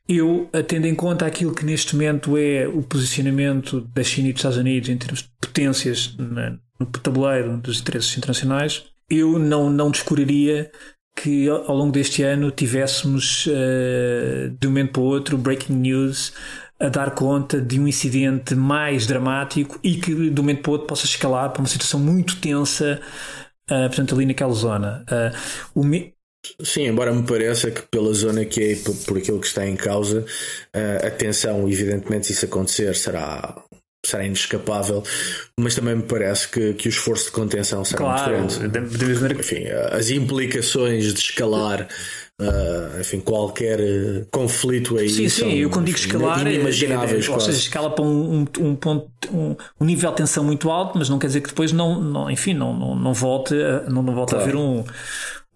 [0.07, 4.39] eu, tendo em conta aquilo que neste momento é o posicionamento da China e dos
[4.39, 9.89] Estados Unidos em termos de potências na, no tabuleiro dos interesses internacionais, eu não, não
[9.89, 10.71] descuraria
[11.21, 16.31] que ao longo deste ano tivéssemos uh, de um momento para o outro breaking news
[16.79, 20.73] a dar conta de um incidente mais dramático e que de um momento para o
[20.73, 23.01] outro possa escalar para uma situação muito tensa,
[23.63, 25.03] uh, portanto, ali naquela zona.
[25.75, 26.13] Uh, me...
[26.61, 29.75] Sim, embora me pareça que pela zona que é por, por aquilo que está em
[29.75, 30.23] causa,
[31.03, 33.66] a tensão, evidentemente, se isso acontecer, será
[34.07, 35.03] será inescapável,
[35.59, 39.39] mas também me parece que, que o esforço de contenção será claro, muito grande.
[39.39, 41.87] Enfim, as implicações de escalar.
[42.39, 45.09] Uh, enfim, qualquer uh, conflito aí.
[45.09, 47.27] Sim, sim, eu quando digo escalar, é, inimagináveis.
[47.27, 50.43] É, é, ou seja, escala para um, um, um ponto, um, um, nível de tensão
[50.43, 53.55] muito alto, mas não quer dizer que depois não, não enfim, não, não, não volte,
[53.55, 54.45] a, não, não volte claro.
[54.45, 54.83] a haver um,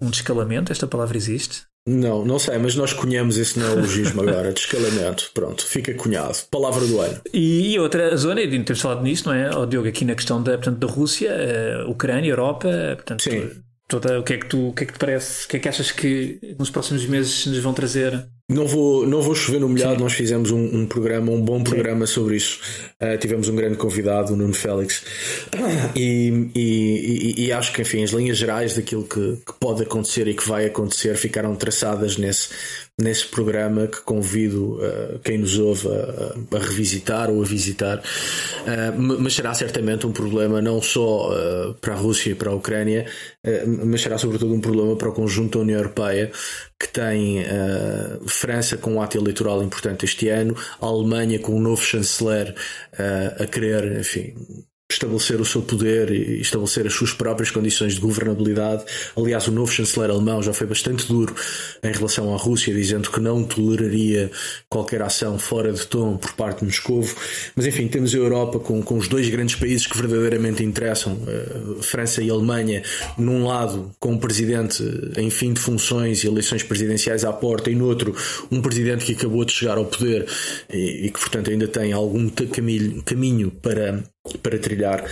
[0.02, 0.72] um descalamento.
[0.72, 1.68] Esta palavra existe?
[1.88, 5.32] Não, não sei, mas nós cunhamos esse neologismo agora, de escalamento.
[5.34, 6.38] Pronto, fica cunhado.
[6.50, 7.22] Palavra do ano.
[7.34, 9.50] E, outra zona, e temos falado nisso, não é?
[9.56, 13.50] O Diogo, aqui na questão da, portanto, da Rússia, uh, Ucrânia, Europa, portanto, Sim.
[13.88, 15.46] Toda, o que é que tu, o que é que te parece?
[15.46, 18.26] O que é que achas que nos próximos meses nos vão trazer?
[18.52, 20.02] Não vou, não vou chover no molhado, Sim.
[20.02, 22.14] nós fizemos um, um, programa, um bom programa Sim.
[22.14, 22.60] sobre isso.
[23.02, 25.06] Uh, tivemos um grande convidado, o Nuno Félix,
[25.96, 30.34] e, e, e, acho que, enfim, as linhas gerais daquilo que, que, pode acontecer e
[30.34, 32.50] que vai acontecer ficaram traçadas nesse,
[33.02, 37.98] nesse programa que convido uh, quem nos ouve a, a, revisitar ou a visitar.
[37.98, 42.56] Uh, mas será certamente um problema não só uh, para a Rússia e para a
[42.56, 43.06] Ucrânia,
[43.90, 46.32] mas será sobretudo um problema para o conjunto da União Europeia,
[46.80, 47.44] que tem
[48.28, 52.56] França com um ato eleitoral importante este ano, a Alemanha com um novo chanceler
[53.40, 54.36] a querer, enfim,
[54.94, 58.84] estabelecer o seu poder e estabelecer as suas próprias condições de governabilidade.
[59.16, 61.36] Aliás, o novo chanceler alemão já foi bastante duro
[61.84, 64.32] em relação à Rússia, dizendo que não toleraria
[64.70, 67.08] qualquer ação fora de tom por parte de Moscou.
[67.56, 71.82] Mas enfim, temos a Europa com, com os dois grandes países que verdadeiramente interessam, uh,
[71.82, 72.84] França e Alemanha,
[73.18, 74.84] num lado com um presidente
[75.18, 78.16] em fim de funções e eleições presidenciais à porta, e no outro
[78.52, 80.28] um presidente que acabou de chegar ao poder
[80.72, 84.04] e, e que, portanto, ainda tem algum caminho, caminho para
[84.42, 85.04] para trilhar.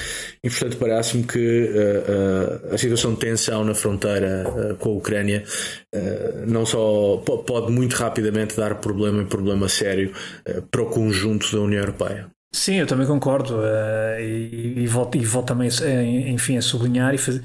[0.43, 4.93] E portanto parece-me que uh, uh, a situação de tensão na fronteira uh, com a
[4.93, 5.43] Ucrânia
[6.45, 10.13] não só pode muito rapidamente dar problema e problema sério
[10.69, 12.29] para o conjunto da União Europeia.
[12.53, 13.59] Sim, eu também concordo
[14.19, 15.69] e, e, volto, e volto também
[16.31, 17.41] enfim, a sublinhar e fazer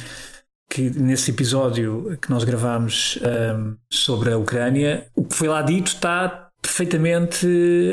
[0.68, 3.18] que nesse episódio que nós gravámos
[3.57, 7.46] um, sobre a Ucrânia, o que foi lá dito está perfeitamente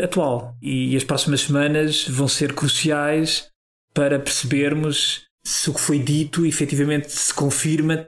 [0.03, 0.55] atual.
[0.62, 3.50] E as próximas semanas vão ser cruciais
[3.93, 8.08] para percebermos se o que foi dito efetivamente se confirma,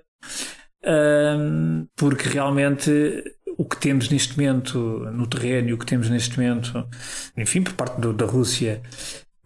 [0.86, 2.91] um, porque realmente
[3.58, 4.78] o que temos neste momento
[5.12, 6.88] no terreno e o que temos neste momento,
[7.38, 8.82] enfim, por parte do, da Rússia,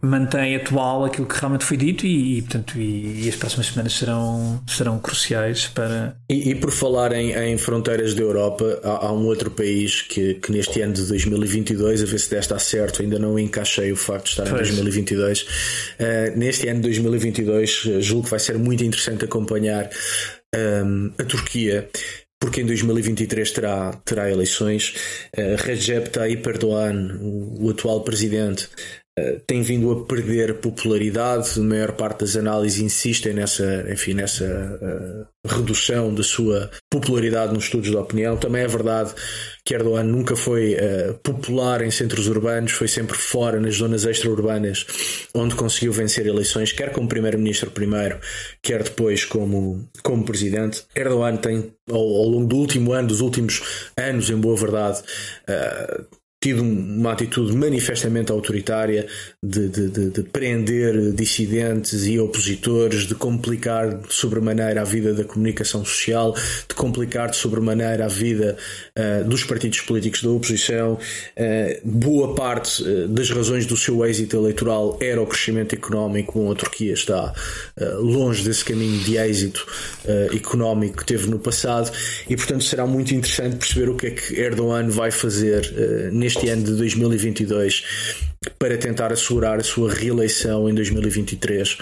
[0.00, 3.92] mantém atual aquilo que realmente foi dito e, e portanto, e, e, as próximas semanas
[3.94, 6.16] serão, serão cruciais para.
[6.30, 10.34] E, e por falar em, em, fronteiras da Europa, há, há, um outro país que,
[10.34, 14.26] que neste ano de 2022, a ver se desta certo, ainda não encaixei o facto
[14.26, 14.68] de estar pois.
[14.68, 15.42] em 2022.
[15.42, 15.46] Uh,
[16.38, 19.90] neste ano de 2022, eh, julgo que vai ser muito interessante acompanhar
[20.54, 21.88] um, ehm, a Turquia
[22.40, 24.94] porque em 2023 terá, terá eleições.
[25.36, 28.68] Uh, Recep Tayyip Erdogan, o, o atual presidente,
[29.46, 31.58] tem vindo a perder popularidade.
[31.58, 37.64] A maior parte das análises insistem nessa, enfim, nessa uh, redução da sua popularidade nos
[37.64, 38.36] estudos de opinião.
[38.36, 39.14] Também é verdade
[39.64, 44.86] que Erdogan nunca foi uh, popular em centros urbanos, foi sempre fora, nas zonas extra-urbanas,
[45.34, 48.18] onde conseguiu vencer eleições, quer como primeiro-ministro primeiro,
[48.62, 50.84] quer depois como, como presidente.
[50.94, 53.62] Erdogan tem, ao, ao, longo do último ano, dos últimos
[53.96, 55.00] anos, em boa verdade,
[55.48, 59.08] uh, tido uma atitude manifestamente autoritária
[59.42, 65.24] de, de, de, de, prender dissidentes e opositores, de complicar de sobremaneira a vida da
[65.24, 66.32] comunicação social,
[66.68, 68.56] de complicar de sobremaneira a vida
[68.96, 70.94] uh, dos partidos políticos da oposição.
[70.94, 76.38] Uh, boa parte uh, das razões do seu êxito eleitoral era o crescimento económico.
[76.38, 77.32] Bom, a Turquia está
[77.98, 79.66] longe desse caminho de êxito
[80.32, 81.90] económico que teve no passado
[82.28, 86.48] e, portanto, será muito interessante perceber o que é que Erdogan vai fazer neste neste
[86.50, 87.82] ano de 2022
[88.58, 91.78] para tentar assegurar a sua reeleição em 2023.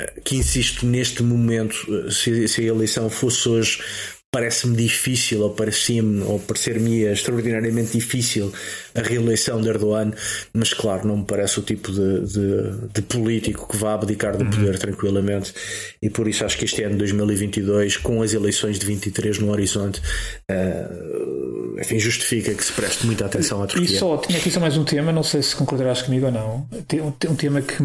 [0.00, 3.82] Eh, que insisto, neste momento, eh, se, a eleição fosse hoje,
[4.30, 8.52] parece-me difícil, ou parecia-me, ou parecer-me extraordinariamente difícil
[8.94, 10.12] a reeleição de Erdogan,
[10.52, 14.44] mas claro, não me parece o tipo de, de, de político que vá abdicar do
[14.44, 14.78] poder uhum.
[14.78, 15.54] tranquilamente,
[16.02, 20.02] e por isso acho que este ano 2022, com as eleições de 23 no horizonte,
[20.50, 23.96] uh, enfim, justifica que se preste muita atenção à Turquia.
[23.96, 26.68] E só, tinha aqui só mais um tema, não sei se concordarás comigo ou não,
[26.86, 27.76] tem um, tem um tema que...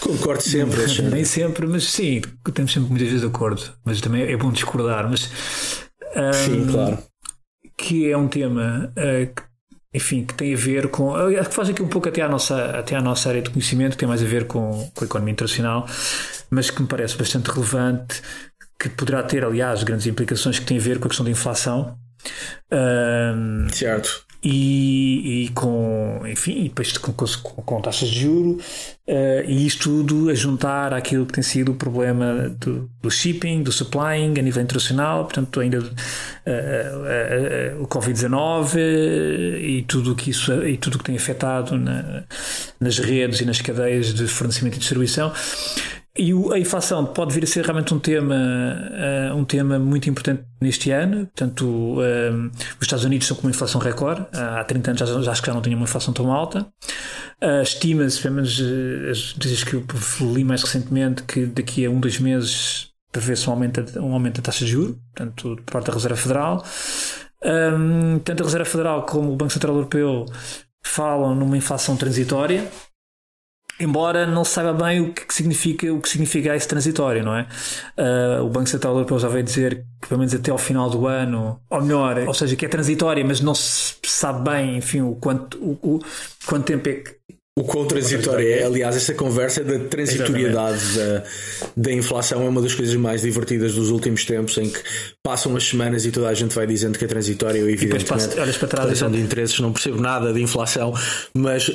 [0.00, 0.80] Concordo sempre.
[1.12, 2.22] Nem sempre, mas sim,
[2.54, 5.28] temos sempre muitas vezes de acordo, mas também é bom discordar, mas
[6.16, 6.98] um, Sim, claro.
[7.76, 9.42] Que é um tema uh, que,
[9.94, 11.14] enfim, que tem a ver com.
[11.28, 13.98] Que faz aqui um pouco até à nossa, até à nossa área de conhecimento, que
[13.98, 15.86] tem mais a ver com, com a economia internacional,
[16.50, 18.22] mas que me parece bastante relevante,
[18.78, 21.96] que poderá ter, aliás, grandes implicações que têm a ver com a questão da inflação.
[22.72, 28.58] Um, certo e, e com, enfim, e depois com, com, com taxas de juro
[29.06, 33.62] uh, e isto tudo a juntar àquilo que tem sido o problema do, do shipping,
[33.62, 38.78] do supplying a nível internacional, portanto ainda uh, uh, o Covid-19
[39.60, 42.24] e tudo que isso e tudo que tem afetado na,
[42.80, 45.32] nas redes e nas cadeias de fornecimento e distribuição
[46.18, 50.42] e a inflação pode vir a ser realmente um tema, uh, um tema muito importante
[50.60, 51.26] neste ano.
[51.26, 54.22] Portanto, uh, os Estados Unidos estão com uma inflação recorde.
[54.22, 56.66] Uh, há 30 anos já, já acho que já não tinham uma inflação tão alta.
[57.62, 58.60] Estima-se, pelo menos
[59.10, 59.84] as notícias que eu
[60.34, 64.42] li mais recentemente, que daqui a um, dois meses prevê-se um aumento, um aumento da
[64.42, 66.64] taxa de juros, portanto, por parte da Reserva Federal.
[67.42, 70.26] Um, tanto a Reserva Federal como o Banco Central Europeu
[70.82, 72.68] falam numa inflação transitória
[73.80, 77.46] embora não se saiba bem o que significa o que significa esse transitório, não é?
[77.96, 81.06] Uh, o Banco Central Europeu já veio dizer que pelo menos até ao final do
[81.06, 85.14] ano, ou melhor, ou seja, que é transitória, mas não se sabe bem, enfim, o
[85.14, 86.00] quanto, o, o
[86.46, 87.19] quanto tempo é que
[87.60, 91.22] o quão transitório é, aliás, essa conversa da transitoriedade da,
[91.76, 94.80] da, inflação é uma das coisas mais divertidas dos últimos tempos, em que
[95.22, 97.60] passam as semanas e toda a gente vai dizendo que é transitório.
[97.60, 100.94] Eu, evidentemente, passa, olhas para trás de interesses, não percebo nada de inflação,
[101.34, 101.74] mas uh,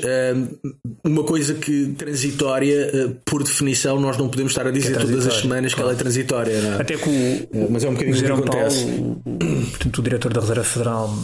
[1.04, 5.28] uma coisa que transitória, uh, por definição, nós não podemos estar a dizer é todas
[5.28, 5.76] as semanas claro.
[5.76, 6.62] que ela é transitória.
[6.62, 6.82] Não é?
[6.82, 8.86] Até que o, uh, mas é um bocadinho o que acontece.
[8.86, 9.22] Paulo,
[9.70, 11.16] portanto, o diretor da Reserva Federal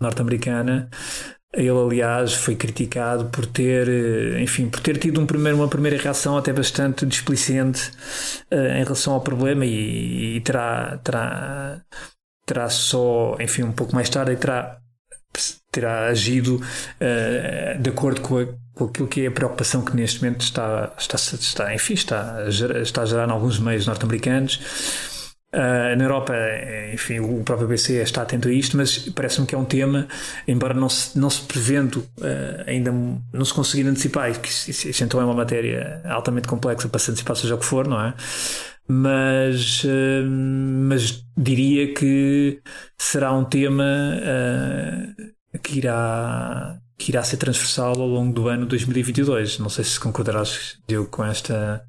[0.00, 0.88] norte-americana
[1.52, 5.96] ele, aliás, foi criticado por ter, eh, enfim, por ter tido um primeiro, uma primeira
[5.96, 7.90] reação até bastante displicente
[8.52, 11.80] uh, em relação ao problema e, e, terá, terá,
[12.44, 14.78] terá só, enfim, um pouco mais tarde terá,
[15.70, 20.22] terá agido uh, de acordo com, a, com aquilo que é a preocupação que neste
[20.22, 22.44] momento está, está, está enfim, está
[22.82, 25.15] está a gerar em alguns meios norte-americanos
[25.54, 26.34] Uh, na Europa,
[26.92, 30.06] enfim, o próprio BC está atento a isto, mas parece-me que é um tema,
[30.46, 35.20] embora não se, não se prevendo, uh, ainda não se conseguir antecipar, que isso, então
[35.20, 38.14] é uma matéria altamente complexa para se antecipar, seja o que for, não é?
[38.88, 42.60] mas, uh, mas diria que
[42.98, 43.84] será um tema
[45.62, 49.58] que, irá, que irá ser transversal ao longo do ano 2022.
[49.58, 51.82] Não sei se concordarás, Diogo, com esta,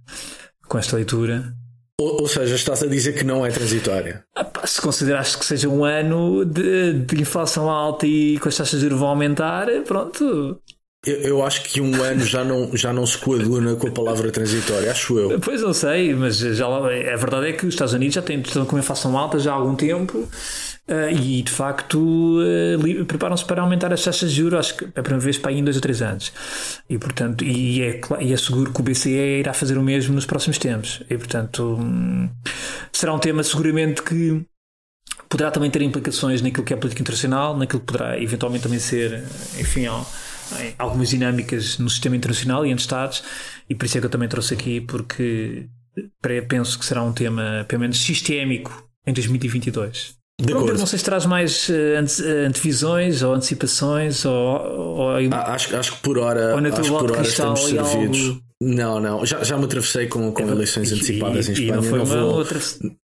[0.67, 1.53] com esta leitura.
[1.99, 4.23] Ou, ou, seja, estás a dizer que não é transitória.
[4.65, 8.85] Se considerares que seja um ano de, de inflação alta e com as taxas de
[8.85, 10.61] juros vão aumentar, pronto,
[11.07, 14.29] eu, eu, acho que um ano já não, já não se coaduna com a palavra
[14.29, 15.39] transitória, acho eu.
[15.39, 18.65] Pois não sei, mas já, a verdade é que os Estados Unidos já têm, estão
[18.65, 20.27] com inflação alta já há algum tempo
[20.87, 24.99] uh, e de facto uh, preparam-se para aumentar as taxas de juros, acho que é
[24.99, 26.31] a primeira vez para aí em dois ou três anos.
[26.89, 30.25] E portanto, e é, e é seguro que o BCE irá fazer o mesmo nos
[30.25, 31.01] próximos tempos.
[31.09, 32.29] E portanto, hum,
[32.91, 34.45] será um tema seguramente que
[35.29, 38.79] poderá também ter implicações naquilo que é a política internacional, naquilo que poderá eventualmente também
[38.79, 39.23] ser,
[39.59, 39.85] enfim,
[40.77, 43.23] algumas dinâmicas no sistema internacional e entre Estados,
[43.69, 45.67] e por isso é que eu também trouxe aqui, porque
[46.47, 50.16] penso que será um tema, pelo menos, sistémico em 2022.
[50.39, 55.09] De Pronto, não sei se traz mais ante, uh, antevisões ou antecipações ou, ou...
[55.31, 58.19] Ah, acho, acho que por hora, acho por hora estamos servidos.
[58.27, 58.41] Algo...
[58.61, 61.75] Não, não, já, já me atravessei com, com eleições antecipadas e, em Espanha.
[61.75, 62.59] não, foi não, vou, outra...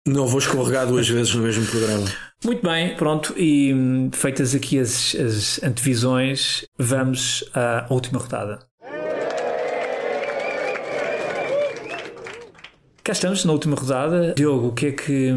[0.08, 2.06] não vou escorregar duas vezes no mesmo programa.
[2.46, 3.34] Muito bem, pronto.
[3.38, 8.60] E hum, feitas aqui as, as antevisões, vamos à última rodada.
[13.04, 14.34] Cá estamos na última rodada.
[14.34, 15.34] Diogo, o que é que.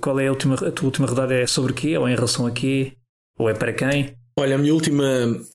[0.00, 1.34] Qual é a, última, a tua última rodada?
[1.34, 1.96] É sobre quê?
[1.96, 2.92] Ou em relação a quê?
[3.38, 4.14] Ou é para quem?
[4.38, 5.04] Olha, a minha, última,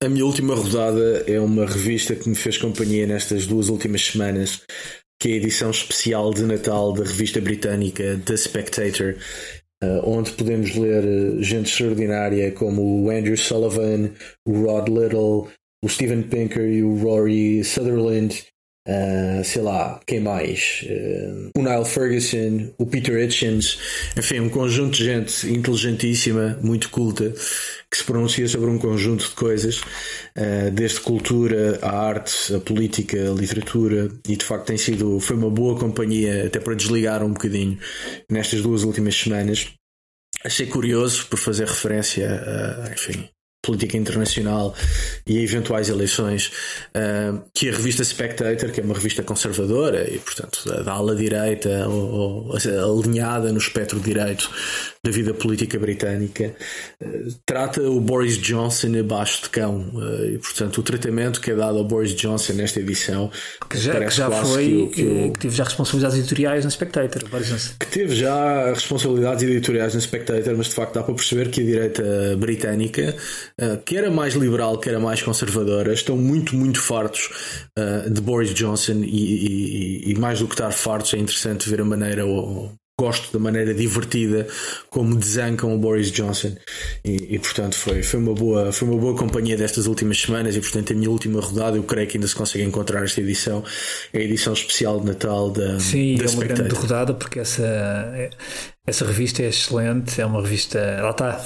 [0.02, 4.64] a minha última rodada é uma revista que me fez companhia nestas duas últimas semanas,
[5.22, 9.16] que é a edição especial de Natal da revista britânica The Spectator,
[9.84, 14.12] Uh, onde podemos ler uh, gente extraordinária como o Andrew Sullivan,
[14.46, 15.48] o Rod Little,
[15.84, 18.46] o Steven Pinker e o Rory Sutherland,
[18.88, 20.86] uh, sei lá, quem mais?
[21.56, 23.78] o Niall Ferguson, o Peter Hitchens,
[24.18, 27.34] enfim, um conjunto de gente inteligentíssima, muito culta,
[27.90, 29.82] que se pronuncia sobre um conjunto de coisas,
[30.74, 35.50] desde cultura, a arte, a política, a literatura, e de facto tem sido, foi uma
[35.50, 37.78] boa companhia até para desligar um bocadinho
[38.30, 39.74] nestas duas últimas semanas.
[40.44, 43.30] Achei curioso por fazer referência a, enfim,
[43.62, 44.74] política internacional
[45.26, 46.52] e eventuais eleições,
[46.96, 51.16] uh, que a revista Spectator, que é uma revista conservadora e, portanto, da, da ala
[51.16, 54.50] direita ou, ou, alinhada no espectro direito
[55.04, 56.54] da vida política britânica,
[57.02, 59.90] uh, trata o Boris Johnson abaixo de cão.
[59.96, 63.32] Uh, e, portanto, o tratamento que é dado ao Boris Johnson nesta edição
[63.68, 66.70] que já, que já foi, que, o, que, o, que, teve já responsabilidades editoriais na
[66.70, 67.24] Spectator.
[67.80, 71.64] Que teve já responsabilidades editoriais na Spectator, mas de facto dá para perceber que a
[71.64, 72.04] direita
[72.38, 73.16] britânica
[73.86, 77.30] que era mais liberal, que era mais conservadora, estão muito, muito fartos
[78.10, 81.86] de Boris Johnson e, e, e, mais do que estar fartos, é interessante ver a
[81.86, 82.72] maneira, ou,
[83.02, 84.48] gosto da maneira divertida
[84.90, 86.56] como desancam o Boris Johnson.
[87.04, 90.62] E, e, portanto foi, foi, uma boa, foi uma boa companhia destas últimas semanas e
[90.62, 93.64] portanto a minha última rodada eu creio que ainda se consegue encontrar esta edição
[94.14, 98.30] é a edição especial de Natal da Sim, da é uma grande rodada porque essa,
[98.86, 101.42] essa revista é excelente é uma revista, ela está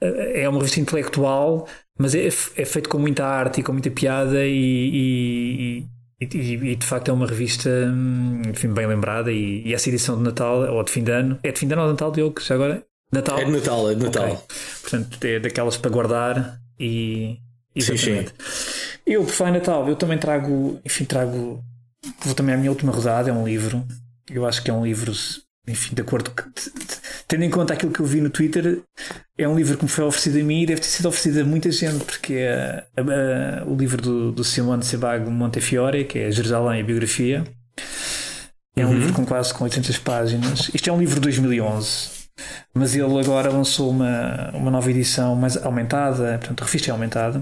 [0.00, 1.68] é uma revista intelectual,
[1.98, 4.50] mas é, é feito com muita arte e com muita piada e,
[5.82, 5.86] e,
[6.20, 10.16] e, e de facto é uma revista hum, enfim, bem lembrada e, e, essa edição
[10.16, 12.10] de Natal ou de fim de ano é de fim de ano ou de Natal,
[12.10, 12.40] Diogo?
[12.40, 12.84] Já agora?
[13.12, 13.38] Natal?
[13.38, 14.24] É de Natal, é de Natal.
[14.24, 14.38] Okay.
[14.82, 17.38] Portanto, é daquelas para guardar e
[17.74, 18.30] exatamente.
[18.30, 18.98] Sim, sim.
[19.06, 21.64] Eu, por falar Natal, eu também trago, enfim, trago
[22.20, 23.84] vou também à minha última rodada, é um livro.
[24.30, 25.12] Eu acho que é um livro
[25.68, 26.50] enfim, de acordo com,
[27.26, 28.80] tendo em conta aquilo que eu vi no Twitter,
[29.36, 31.44] é um livro que me foi oferecido a mim e deve ter sido oferecido a
[31.44, 36.30] muita gente, porque é a, a, o livro do, do Simone Sebag Montefiore, que é
[36.30, 37.44] Jerusalém e Biografia.
[38.74, 38.94] É um uhum.
[38.94, 40.70] livro com quase com 800 páginas.
[40.72, 42.10] Isto é um livro de 2011,
[42.74, 47.40] mas ele agora lançou uma, uma nova edição mais aumentada, portanto, a revista é aumentada.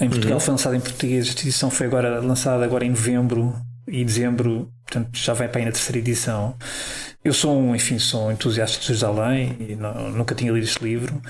[0.00, 0.40] Em Portugal uhum.
[0.40, 1.28] foi lançada em português.
[1.28, 3.54] Esta edição foi agora lançada agora em novembro
[3.88, 6.56] e dezembro, portanto já vai para aí na terceira edição.
[7.24, 10.82] Eu sou um, enfim, sou um entusiasta de Jerusalém e não, nunca tinha lido este
[10.82, 11.20] livro.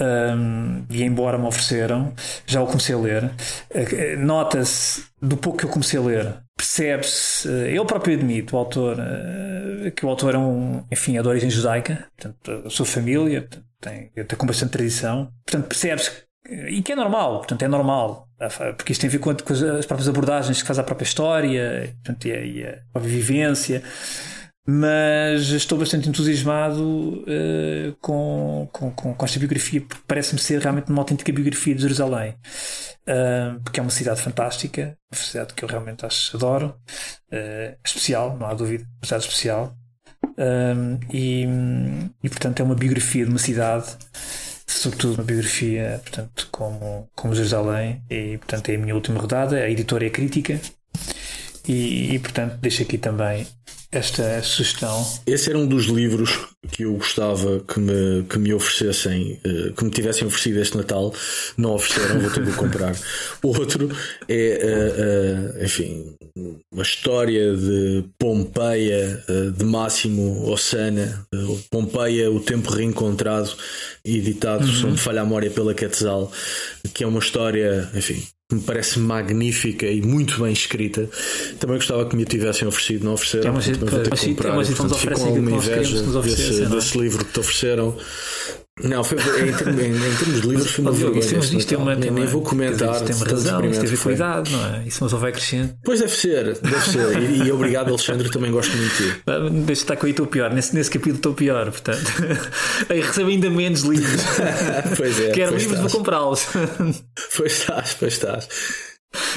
[0.00, 2.12] Um, e embora me ofereceram,
[2.46, 3.32] já o comecei a ler.
[3.70, 8.58] Eh, Nota-se, do pouco que eu comecei a ler, percebe-se, eh, ele próprio admite, o
[8.58, 12.86] autor, eh, que o autor é um, enfim, é de origem judaica, portanto, a sua
[12.86, 13.48] família
[13.80, 16.12] tem, tem com bastante tradição, portanto, percebe-se
[16.68, 18.27] e que é normal, portanto, é normal,
[18.76, 22.26] porque isto tem a ver com, as próprias abordagens que faz a própria história portanto,
[22.26, 23.82] e, a, e a própria vivência.
[24.70, 31.00] mas estou bastante entusiasmado uh, com, com, com, esta biografia, porque parece-me ser realmente uma
[31.00, 32.34] autêntica biografia de Jerusalém,
[33.08, 36.76] uh, porque é uma cidade fantástica, uma cidade que eu realmente acho adoro,
[37.32, 39.74] uh, especial, não há dúvida, uma cidade especial,
[41.10, 41.46] e,
[42.22, 43.96] e portanto é uma biografia de uma cidade
[44.72, 49.56] sobretudo uma biografia portanto, como, como Jerusalém, e portanto é a minha última rodada.
[49.56, 50.60] A editora é crítica,
[51.66, 53.46] e, e, portanto deixo aqui também
[53.90, 55.06] esta sugestão.
[55.26, 59.84] Esse era um dos livros que eu gostava que me, que me oferecessem, eh, que
[59.84, 61.14] me tivessem oferecido este Natal.
[61.56, 62.94] Não ofereceram, vou ter de comprar.
[63.42, 63.90] Outro
[64.28, 66.14] é, uh, uh, enfim,
[66.70, 71.26] uma história de Pompeia, uh, de Máximo Ossana.
[71.70, 73.54] Pompeia, o tempo reencontrado,
[74.04, 74.74] editado, uhum.
[74.74, 76.30] se não me falha a memória, pela Quetzal,
[76.92, 81.08] que é uma história, enfim, me parece magnífica e muito bem escrita.
[81.60, 83.48] Também gostava que me tivessem oferecido, não ofereceram.
[83.48, 84.48] É uma, gente, vou ter que comprar.
[84.48, 86.66] É portanto, fico com alguma inveja desse, é?
[86.66, 87.94] desse livro que te ofereceram.
[88.82, 91.20] Não, foi, em, termos, em, em termos de livros foi uma vergonha.
[91.20, 93.00] Isto tem uma, nem, nem vou comentar.
[93.00, 94.84] Tem uma razão, isto teve cuidado, não é?
[94.86, 95.74] Isso não vai crescendo.
[95.84, 97.18] Pois deve ser, deve ser.
[97.18, 99.22] E, e obrigado, Alexandre, também gosto muito de ti.
[99.66, 100.52] Deixa estar com aí, estou pior.
[100.52, 101.98] Nesse, nesse capítulo estou pior, portanto.
[102.88, 104.22] Aí recebo ainda menos livros.
[104.96, 105.30] pois é.
[105.30, 105.80] Quero livros, estás.
[105.80, 106.46] vou comprá-los.
[107.36, 108.48] Pois estás, pois estás.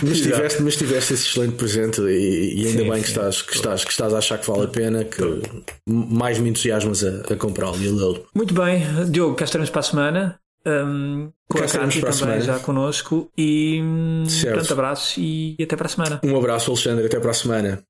[0.04, 3.56] Mas tiveste, mas tiveste esse excelente presente e, e ainda sim, bem que estás, que,
[3.56, 5.22] estás, que estás a achar que vale a pena, que
[5.88, 8.26] mais me entusiasmas a, a comprá-lo e a lê-lo.
[8.36, 10.40] Muito bem, Diogo, cá estaremos para a semana.
[10.66, 12.42] Um, com cá a Cátia também semana.
[12.42, 13.82] já connosco e
[14.30, 14.54] certo.
[14.54, 16.22] portanto abraços e até para a semana.
[16.24, 17.84] Um abraço Alexandre, até para a semana.